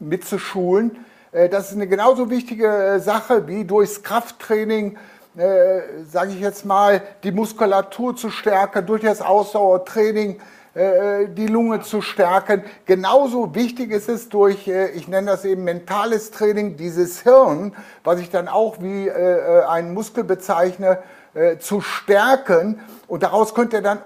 [0.00, 0.98] mitzuschulen,
[1.30, 4.98] äh, das ist eine genauso wichtige äh, Sache wie durchs Krafttraining,
[5.36, 10.40] äh, sage ich jetzt mal, die Muskulatur zu stärken, durch das Ausdauertraining
[10.74, 12.64] äh, die Lunge zu stärken.
[12.84, 18.30] Genauso wichtig ist es durch, ich nenne das eben mentales Training, dieses Hirn, was ich
[18.30, 20.98] dann auch wie einen Muskel bezeichne,
[21.34, 22.80] äh, zu stärken.
[23.06, 23.98] Und daraus könnt ihr dann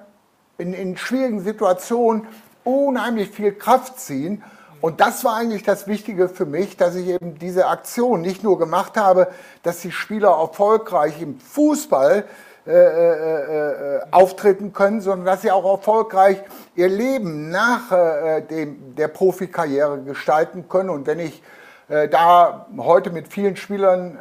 [0.58, 2.26] in, in schwierigen Situationen
[2.64, 4.42] unheimlich viel Kraft ziehen.
[4.80, 8.58] Und das war eigentlich das Wichtige für mich, dass ich eben diese Aktion nicht nur
[8.58, 9.28] gemacht habe,
[9.62, 12.24] dass die Spieler erfolgreich im Fußball
[12.66, 16.42] äh, äh, äh, auftreten können, sondern dass sie auch erfolgreich
[16.76, 20.90] ihr Leben nach äh, dem, der Profikarriere gestalten können.
[20.90, 21.42] Und wenn ich
[21.88, 24.18] äh, da heute mit vielen Spielern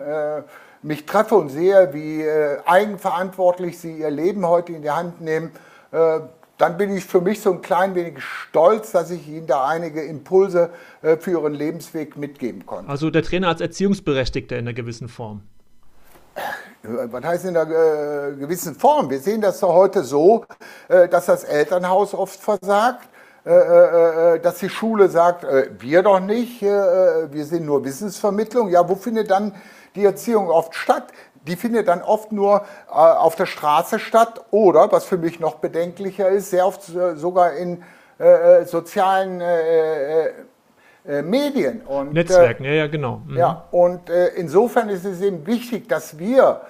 [0.88, 2.26] mich treffe und sehe, wie
[2.66, 5.52] eigenverantwortlich sie ihr Leben heute in die Hand nehmen,
[6.58, 10.02] dann bin ich für mich so ein klein wenig stolz, dass ich Ihnen da einige
[10.02, 10.72] Impulse
[11.02, 12.90] äh, für Ihren Lebensweg mitgeben konnte.
[12.90, 15.42] Also der Trainer als Erziehungsberechtigter in einer gewissen Form.
[16.36, 19.10] Äh, was heißt in einer äh, gewissen Form?
[19.10, 20.46] Wir sehen das doch heute so,
[20.88, 23.08] äh, dass das Elternhaus oft versagt,
[23.46, 25.46] äh, äh, dass die Schule sagt,
[25.80, 28.70] wir doch nicht, wir sind nur Wissensvermittlung.
[28.70, 29.54] Ja, wo findet dann
[29.98, 31.12] die Erziehung oft statt?
[31.48, 35.56] die findet dann oft nur äh, auf der Straße statt oder, was für mich noch
[35.56, 37.84] bedenklicher ist, sehr oft äh, sogar in
[38.20, 41.82] äh, äh sozialen äh, äh, Medien.
[41.82, 43.22] Und, Netzwerken, ja, ja, genau.
[43.26, 43.38] Mhm.
[43.38, 46.62] Ja, und insofern ist es eben wichtig, dass wir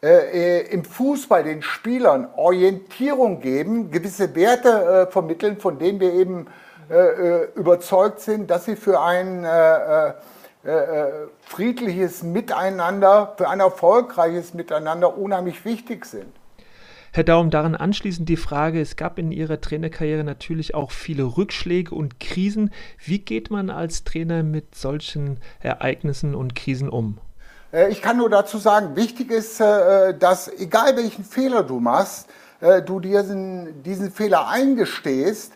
[0.00, 6.46] im Fußball den Spielern Orientierung geben, gewisse Werte vermitteln, von denen wir eben
[7.54, 9.44] überzeugt sind, dass sie für einen
[11.40, 16.32] friedliches Miteinander, für ein erfolgreiches Miteinander unheimlich wichtig sind.
[17.14, 21.94] Herr Daum, daran anschließend die Frage, es gab in Ihrer Trainerkarriere natürlich auch viele Rückschläge
[21.94, 22.70] und Krisen.
[23.04, 27.18] Wie geht man als Trainer mit solchen Ereignissen und Krisen um?
[27.70, 32.28] Äh, ich kann nur dazu sagen, wichtig ist, dass egal welchen Fehler du machst,
[32.86, 35.52] du dir diesen, diesen Fehler eingestehst,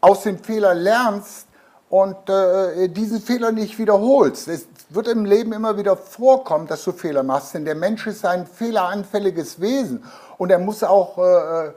[0.00, 1.47] aus dem Fehler lernst
[1.90, 4.48] und äh, diesen Fehler nicht wiederholst.
[4.48, 8.24] Es wird im Leben immer wieder vorkommen, dass du Fehler machst, denn der Mensch ist
[8.24, 10.04] ein fehleranfälliges Wesen
[10.36, 11.72] und er muss auch, äh,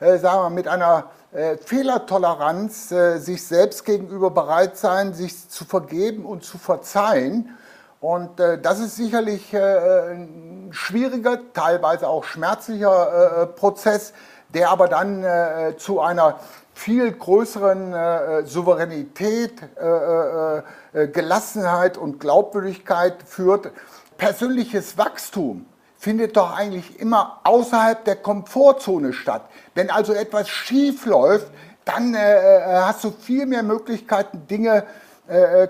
[0.00, 5.64] äh, sagen wir, mit einer äh, Fehlertoleranz äh, sich selbst gegenüber bereit sein, sich zu
[5.64, 7.56] vergeben und zu verzeihen.
[8.00, 14.12] Und äh, das ist sicherlich äh, ein schwieriger, teilweise auch schmerzlicher äh, Prozess,
[14.54, 16.38] der aber dann äh, zu einer
[16.76, 20.62] viel größeren äh, Souveränität, äh, äh,
[20.92, 23.70] äh, Gelassenheit und Glaubwürdigkeit führt.
[24.18, 25.64] Persönliches Wachstum
[25.96, 29.48] findet doch eigentlich immer außerhalb der Komfortzone statt.
[29.74, 31.50] Wenn also etwas schief läuft,
[31.86, 34.84] dann äh, äh, hast du viel mehr Möglichkeiten, Dinge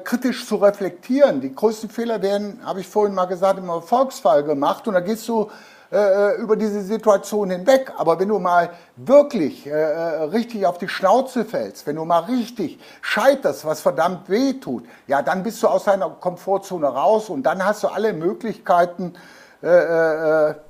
[0.05, 1.41] kritisch zu reflektieren.
[1.41, 5.27] Die größten Fehler werden, habe ich vorhin mal gesagt, im Erfolgsfall gemacht und da gehst
[5.29, 5.51] du
[5.93, 7.93] äh, äh, über diese Situation hinweg.
[7.97, 12.25] Aber wenn du mal wirklich äh, äh, richtig auf die Schnauze fällst, wenn du mal
[12.25, 17.45] richtig scheiterst, was verdammt weh tut, ja, dann bist du aus deiner Komfortzone raus und
[17.45, 19.15] dann hast du alle Möglichkeiten,
[19.63, 19.69] äh,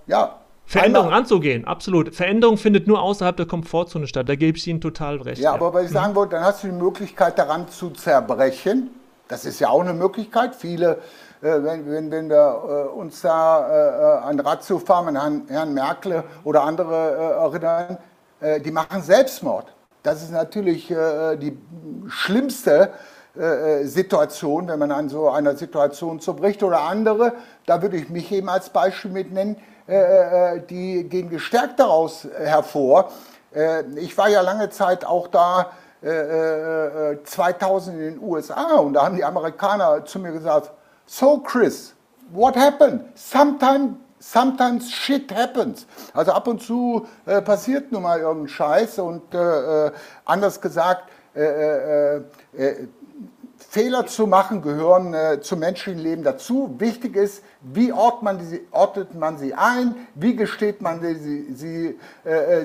[0.06, 0.38] ja.
[0.66, 2.14] Veränderung anzugehen, absolut.
[2.14, 4.28] Veränderung findet nur außerhalb der Komfortzone statt.
[4.28, 5.40] Da gebe ich Ihnen total recht.
[5.40, 5.54] Ja, ja.
[5.54, 8.90] aber was ich sagen wollte, dann hast du die Möglichkeit daran zu zerbrechen.
[9.28, 10.54] Das ist ja auch eine Möglichkeit.
[10.54, 10.98] Viele
[11.46, 16.64] wenn, wenn, wenn wir äh, uns da äh, an Ratio fahren, an Herrn Merkel oder
[16.64, 17.98] andere erinnern,
[18.62, 19.74] die machen Selbstmord.
[20.02, 21.58] Das ist natürlich die
[22.06, 22.90] schlimmste
[23.84, 27.32] Situation, wenn man an so einer Situation zerbricht oder andere,
[27.64, 29.56] da würde ich mich eben als Beispiel mit nennen,
[30.68, 33.10] die gehen gestärkt daraus hervor.
[33.96, 35.70] Ich war ja lange Zeit auch da
[36.02, 40.72] 2000 in den USA und da haben die Amerikaner zu mir gesagt,
[41.06, 41.94] So, Chris,
[42.32, 43.04] what happened?
[43.14, 45.86] Sometimes sometimes shit happens.
[46.12, 49.92] Also ab und zu äh, passiert nun mal irgendein Scheiß und äh, äh
[50.24, 52.22] anders gesagt, äh, äh,
[52.56, 52.88] äh,
[53.58, 56.74] Fehler zu machen gehören zum menschlichen Leben dazu.
[56.78, 61.98] Wichtig ist, wie ordnet man, die, ordnet man sie ein, wie gesteht man sie, sie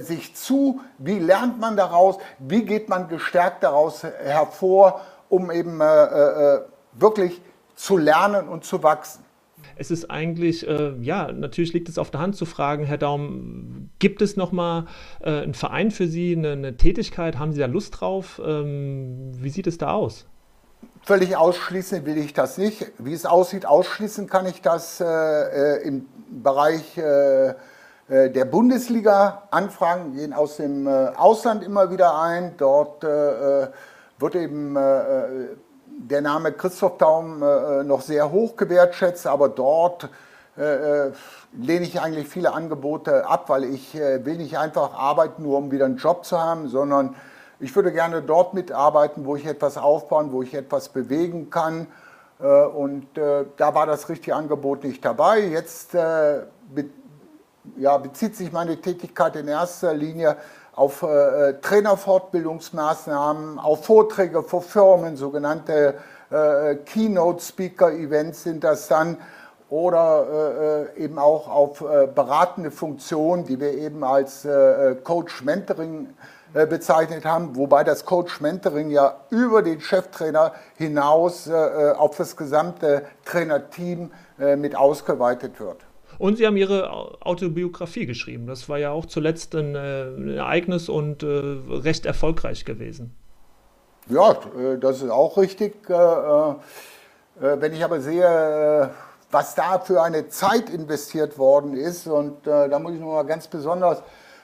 [0.02, 7.42] sich zu, wie lernt man daraus, wie geht man gestärkt daraus hervor, um eben wirklich
[7.82, 9.26] zu lernen und zu wachsen.
[9.76, 13.90] Es ist eigentlich, äh, ja, natürlich liegt es auf der Hand zu fragen, Herr Daum,
[13.98, 14.86] gibt es nochmal
[15.22, 17.40] äh, einen Verein für Sie, eine, eine, Tätigkeit?
[17.40, 18.40] Haben Sie da Lust drauf?
[18.46, 20.28] Ähm, wie sieht es da aus?
[21.04, 22.92] Völlig ausschließen will ich das nicht.
[23.00, 29.48] Wie es aussieht, ausschließen kann ich das äh, äh im Bereich äh, äh, der Bundesliga.
[29.50, 32.54] Anfragen gehen aus dem Ausland immer wieder ein.
[32.58, 34.78] Dort wird eben
[36.10, 40.10] der Name Christoph Daum äh, noch sehr hoch gewertschätzt, aber dort
[40.58, 41.12] äh, äh,
[41.54, 45.72] lehne ich eigentlich viele Angebote ab, weil ich äh, will nicht einfach arbeiten, nur um
[45.72, 47.16] wieder einen Job zu haben, sondern
[47.60, 51.88] ich würde gerne dort mitarbeiten, wo ich etwas aufbauen, wo ich etwas bewegen kann.
[52.42, 55.40] Äh, und äh, da war das richtige Angebot nicht dabei.
[55.40, 56.86] Jetzt be
[57.78, 60.36] ja, bezieht sich meine Tätigkeit in erster Linie
[60.82, 65.94] auf äh, Trainerfortbildungsmaßnahmen, auf Vorträge vor Firmen, sogenannte
[66.32, 69.18] äh, Keynote-Speaker-Events sind das dann
[69.70, 76.10] oder äh, eben auch auf äh, beratende Funktionen, die wir eben als äh, Coach-Mentoring
[76.56, 83.06] äh, bezeichnet haben, wobei das Coach-Mentoring ja über den Cheftrainer hinaus äh, auf das gesamte
[83.26, 85.78] Trainerteam äh, mit ausgeweitet wird.
[86.22, 86.92] Und Sie haben Ihre
[87.26, 88.46] Autobiografie geschrieben.
[88.46, 93.16] Das war ja auch zuletzt ein, ein Ereignis und äh, recht erfolgreich gewesen.
[94.08, 94.36] Ja,
[94.80, 95.74] das ist auch richtig.
[95.90, 98.92] Wenn ich aber sehe,
[99.32, 104.04] was da für eine Zeit investiert worden ist, und da muss ich nochmal ganz besonders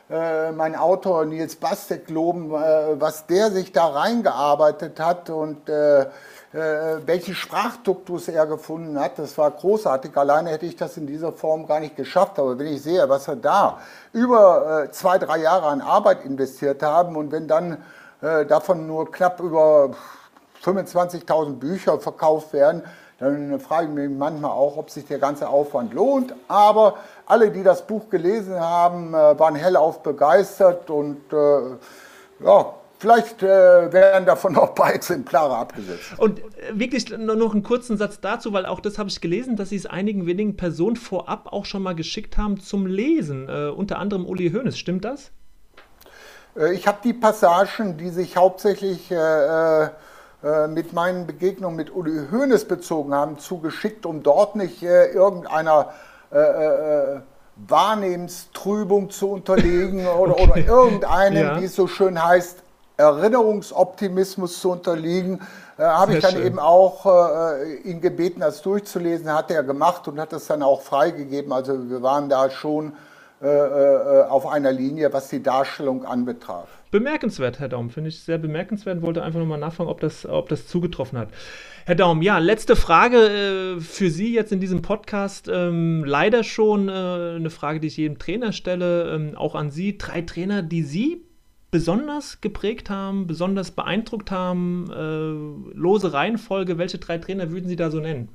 [0.09, 6.03] äh, mein Autor Nils Bastek loben, äh, was der sich da reingearbeitet hat und äh,
[6.03, 6.07] äh,
[6.53, 9.19] welchen Sprachduktus er gefunden hat.
[9.19, 10.15] Das war großartig.
[10.15, 12.39] Alleine hätte ich das in dieser Form gar nicht geschafft.
[12.39, 13.79] Aber wenn ich sehe, was er da
[14.13, 17.83] über äh, zwei, drei Jahre an Arbeit investiert haben und wenn dann
[18.19, 19.91] davon nur knapp über
[20.63, 22.81] 25.000 Bücher verkauft werden,
[23.19, 26.35] dann frage ich mich manchmal auch, ob sich der ganze Aufwand lohnt.
[26.47, 33.43] Aber alle, die das Buch gelesen haben, äh, waren hellauf begeistert und äh, ja, Vielleicht
[33.43, 36.17] äh, werden davon noch ein paar Exemplare abgesetzt.
[36.17, 36.43] Und äh,
[36.73, 39.85] wirklich noch einen kurzen Satz dazu, weil auch das habe ich gelesen, dass Sie es
[39.85, 43.47] einigen wenigen Personen vorab auch schon mal geschickt haben zum Lesen.
[43.49, 44.77] Äh, unter anderem Uli Hoeneß.
[44.77, 45.31] Stimmt das?
[46.57, 52.27] Äh, ich habe die Passagen, die sich hauptsächlich äh, äh, mit meinen Begegnungen mit Uli
[52.31, 55.93] Hoeneß bezogen haben, zugeschickt, um dort nicht irgendeiner
[57.55, 60.43] Wahrnehmenstrübung zu unterliegen oder, okay.
[60.43, 61.61] oder irgendeinem, ja.
[61.61, 62.63] wie es so schön heißt,
[62.97, 65.39] Erinnerungsoptimismus zu unterliegen,
[65.77, 66.45] äh, habe ich dann schön.
[66.45, 70.81] eben auch äh, ihn gebeten, das durchzulesen, hat er gemacht und hat das dann auch
[70.81, 71.53] freigegeben.
[71.53, 72.93] Also wir waren da schon
[73.39, 76.67] äh, äh, auf einer Linie, was die Darstellung anbetraf.
[76.89, 79.03] Bemerkenswert, Herr Daum, finde ich sehr bemerkenswert.
[79.03, 81.29] Wollte einfach nochmal nachfragen, ob das, ob das zugetroffen hat.
[81.85, 85.49] Herr Daum, ja, letzte Frage äh, für Sie jetzt in diesem Podcast.
[85.53, 89.99] Ähm, leider schon äh, eine Frage, die ich jedem Trainer stelle, ähm, auch an Sie.
[89.99, 91.26] Drei Trainer, die Sie
[91.71, 96.77] besonders geprägt haben, besonders beeindruckt haben, äh, lose Reihenfolge.
[96.77, 98.29] Welche drei Trainer würden Sie da so nennen?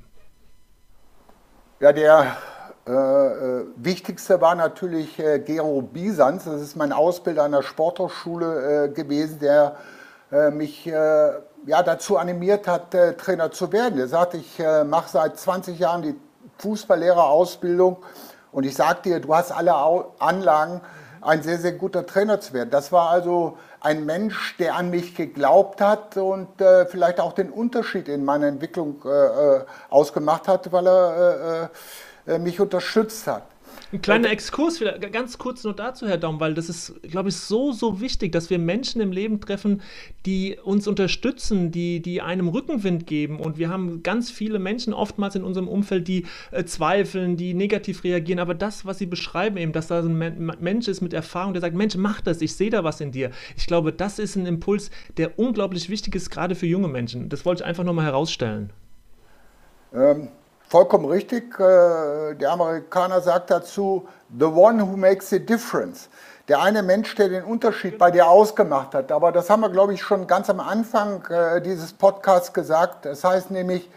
[1.79, 2.37] Ja, der
[2.85, 8.85] äh, äh, wichtigste war natürlich äh, Gero Bisans, das ist mein Ausbilder an der Sporthochschule
[8.85, 9.77] äh, gewesen, der
[10.31, 10.91] äh, mich äh,
[11.65, 13.97] ja, dazu animiert hat, Trainer zu werden.
[13.97, 16.13] Er sagte, ich mache seit 20 Jahren die
[16.57, 18.03] Fußballlehrerausbildung
[18.51, 19.73] und ich sage dir, du hast alle
[20.19, 20.81] Anlagen,
[21.23, 22.69] ein sehr, sehr guter Trainer zu werden.
[22.69, 27.49] Das war also ein Mensch, der an mich geglaubt hat und äh, vielleicht auch den
[27.49, 31.69] Unterschied in meiner Entwicklung äh, ausgemacht hat, weil er
[32.27, 33.43] äh, mich unterstützt hat.
[33.93, 37.71] Ein kleiner Exkurs, ganz kurz nur dazu, Herr Daum, weil das ist, glaube ich, so,
[37.71, 39.83] so wichtig, dass wir Menschen im Leben treffen,
[40.25, 43.39] die uns unterstützen, die, die einem Rückenwind geben.
[43.39, 48.03] Und wir haben ganz viele Menschen oftmals in unserem Umfeld, die äh, zweifeln, die negativ
[48.03, 48.39] reagieren.
[48.39, 51.61] Aber das, was Sie beschreiben, eben, dass da so ein Mensch ist mit Erfahrung, der
[51.61, 53.29] sagt: Mensch, mach das, ich sehe da was in dir.
[53.55, 57.29] Ich glaube, das ist ein Impuls, der unglaublich wichtig ist, gerade für junge Menschen.
[57.29, 58.71] Das wollte ich einfach nochmal herausstellen.
[59.93, 60.29] Ähm,
[60.67, 61.59] vollkommen richtig.
[61.59, 64.07] Äh, der Amerikaner sagt dazu,
[64.37, 66.09] the one who makes the difference.
[66.47, 69.11] Der eine Mensch, der den Unterschied bei dir ausgemacht hat.
[69.11, 73.05] Aber das haben wir, glaube ich, schon ganz am Anfang äh, dieses Podcasts gesagt.
[73.05, 73.89] Das heißt nämlich,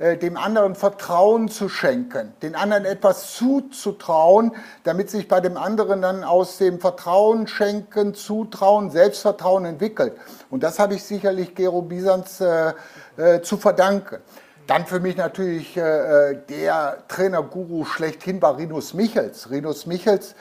[0.00, 4.52] äh, dem anderen Vertrauen zu schenken, den anderen etwas zuzutrauen,
[4.82, 10.14] damit sich bei dem anderen dann aus dem Vertrauen schenken, Zutrauen, Selbstvertrauen entwickelt.
[10.48, 12.72] Und das habe ich sicherlich Gero Bisans äh,
[13.18, 14.22] äh, zu verdanken.
[14.70, 19.50] Dann für mich natürlich äh, der Trainerguru schlechthin war Rinus Michels.
[19.50, 20.36] Rinus Michels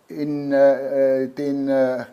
[0.09, 2.05] in äh, äh, den äh,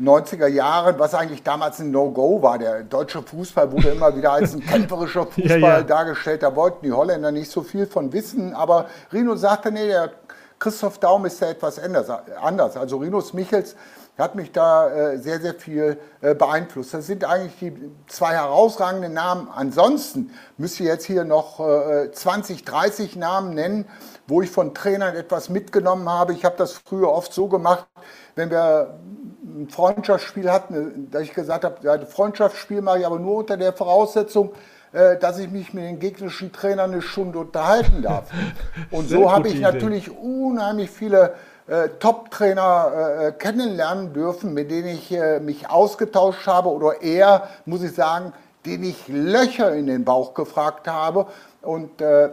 [0.00, 2.58] 90er Jahren, was eigentlich damals ein No-Go war.
[2.58, 5.82] Der deutsche Fußball wurde immer wieder als ein kämpferischer Fußball ja, ja.
[5.82, 6.42] dargestellt.
[6.42, 8.54] Da wollten die Holländer nicht so viel von wissen.
[8.54, 10.10] Aber Rino sagte, nee, der
[10.58, 12.76] Christoph Daum ist ja etwas anders.
[12.76, 13.76] Also Rinus Michels
[14.18, 16.94] hat mich da äh, sehr, sehr viel äh, beeinflusst.
[16.94, 19.48] Das sind eigentlich die zwei herausragenden Namen.
[19.54, 23.84] Ansonsten müsste ich jetzt hier noch äh, 20, 30 Namen nennen,
[24.26, 26.32] wo ich von Trainern etwas mitgenommen habe.
[26.32, 27.86] Ich habe das früher oft so gemacht,
[28.34, 28.98] wenn wir
[29.44, 33.56] ein Freundschaftsspiel hatten, dass ich gesagt habe, ja, ein Freundschaftsspiel mache ich aber nur unter
[33.56, 34.52] der Voraussetzung,
[34.92, 38.30] äh, dass ich mich mit den gegnerischen Trainern eine Stunde unterhalten darf.
[38.90, 41.34] Und so habe ich natürlich unheimlich viele
[41.68, 47.82] äh, Top-Trainer äh, kennenlernen dürfen, mit denen ich äh, mich ausgetauscht habe oder eher, muss
[47.82, 48.32] ich sagen,
[48.64, 51.26] den ich Löcher in den Bauch gefragt habe.
[51.62, 52.30] Und äh,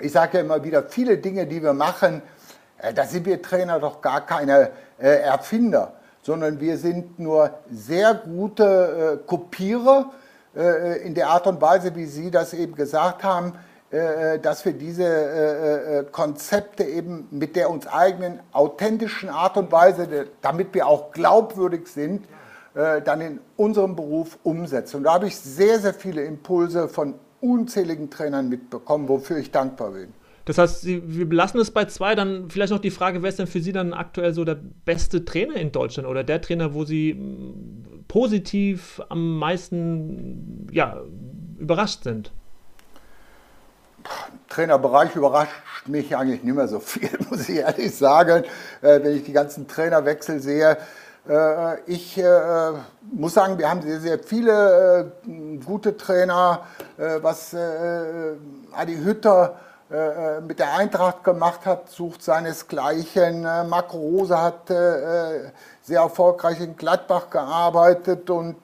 [0.00, 2.22] ich sage ja immer wieder, viele Dinge, die wir machen,
[2.78, 8.14] äh, da sind wir Trainer doch gar keine äh, Erfinder, sondern wir sind nur sehr
[8.14, 10.10] gute Kopierer
[11.04, 13.52] in der Art und Weise, wie Sie das eben gesagt haben
[13.92, 19.70] äh, äh, dass wir diese äh, Konzepte eben mit der uns eigenen authentischen Art und
[19.70, 22.26] Weise, damit wir auch glaubwürdig sind,
[22.74, 24.98] dann in unserem Beruf umsetzen.
[24.98, 29.92] Und da habe ich sehr, sehr viele Impulse von unzähligen Trainern mitbekommen, wofür ich dankbar
[29.92, 30.08] bin.
[30.46, 32.14] Das heißt, wir belassen es bei zwei.
[32.14, 35.24] Dann vielleicht noch die Frage, wer ist denn für Sie dann aktuell so der beste
[35.24, 41.02] Trainer in Deutschland oder der Trainer, wo Sie mm, positiv am meisten ja,
[41.58, 42.30] überrascht sind?
[44.48, 45.50] Trainerbereich überrascht
[45.86, 48.44] mich eigentlich nicht mehr so viel, muss ich ehrlich sagen,
[48.82, 50.78] äh, wenn ich die ganzen Trainerwechsel sehe.
[51.28, 52.72] Äh, ich äh,
[53.10, 55.12] muss sagen, wir haben sehr, sehr viele
[55.64, 56.62] gute Trainer,
[56.96, 59.56] was Adi Hütter
[60.46, 63.42] mit der Eintracht gemacht hat, sucht seinesgleichen.
[63.42, 68.56] Marco Rose hat sehr erfolgreich in Gladbach gearbeitet und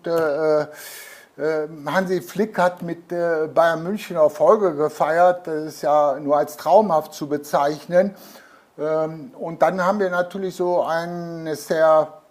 [1.87, 5.47] Hansi Flick hat mit äh, Bayern München Erfolge gefeiert.
[5.47, 8.15] Das ist ja nur als traumhaft zu bezeichnen.
[8.79, 12.22] Ähm, und dann haben wir natürlich so eines der,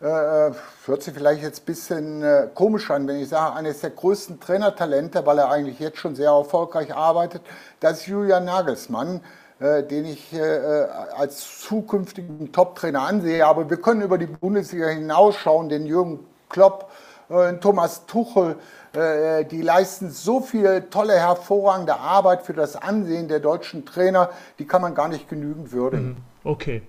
[0.00, 0.52] äh,
[0.86, 4.40] hört sich vielleicht jetzt ein bisschen äh, komisch an, wenn ich sage, eines der größten
[4.40, 7.42] Trainertalente, weil er eigentlich jetzt schon sehr erfolgreich arbeitet,
[7.80, 9.20] das ist Julian Nagelsmann
[9.62, 13.44] den ich als zukünftigen Top-Trainer ansehe.
[13.44, 16.90] Aber wir können über die Bundesliga hinausschauen, den Jürgen Klopp
[17.30, 18.56] äh, Thomas Tuchel,
[18.92, 24.66] äh, die leisten so viel tolle, hervorragende Arbeit für das Ansehen der deutschen Trainer, die
[24.66, 26.08] kann man gar nicht genügend würdigen.
[26.08, 26.16] Mhm.
[26.42, 26.82] Okay.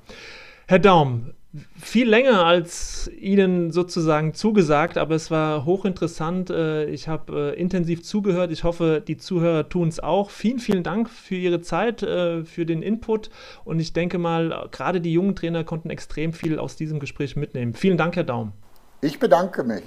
[0.67, 1.33] Herr Daum,
[1.79, 6.49] viel länger als Ihnen sozusagen zugesagt, aber es war hochinteressant.
[6.49, 8.51] Äh, ich habe intensiv zugehört.
[8.51, 10.29] Ich hoffe, die Zuhörer tun es auch.
[10.29, 13.29] Vielen, vielen Dank für Ihre Zeit, für den Input.
[13.65, 17.73] Und ich denke mal, gerade die jungen Trainer konnten extrem viel aus diesem Gespräch mitnehmen.
[17.73, 18.53] Vielen Dank, Herr Daum.
[19.01, 19.83] Ich bedanke mich.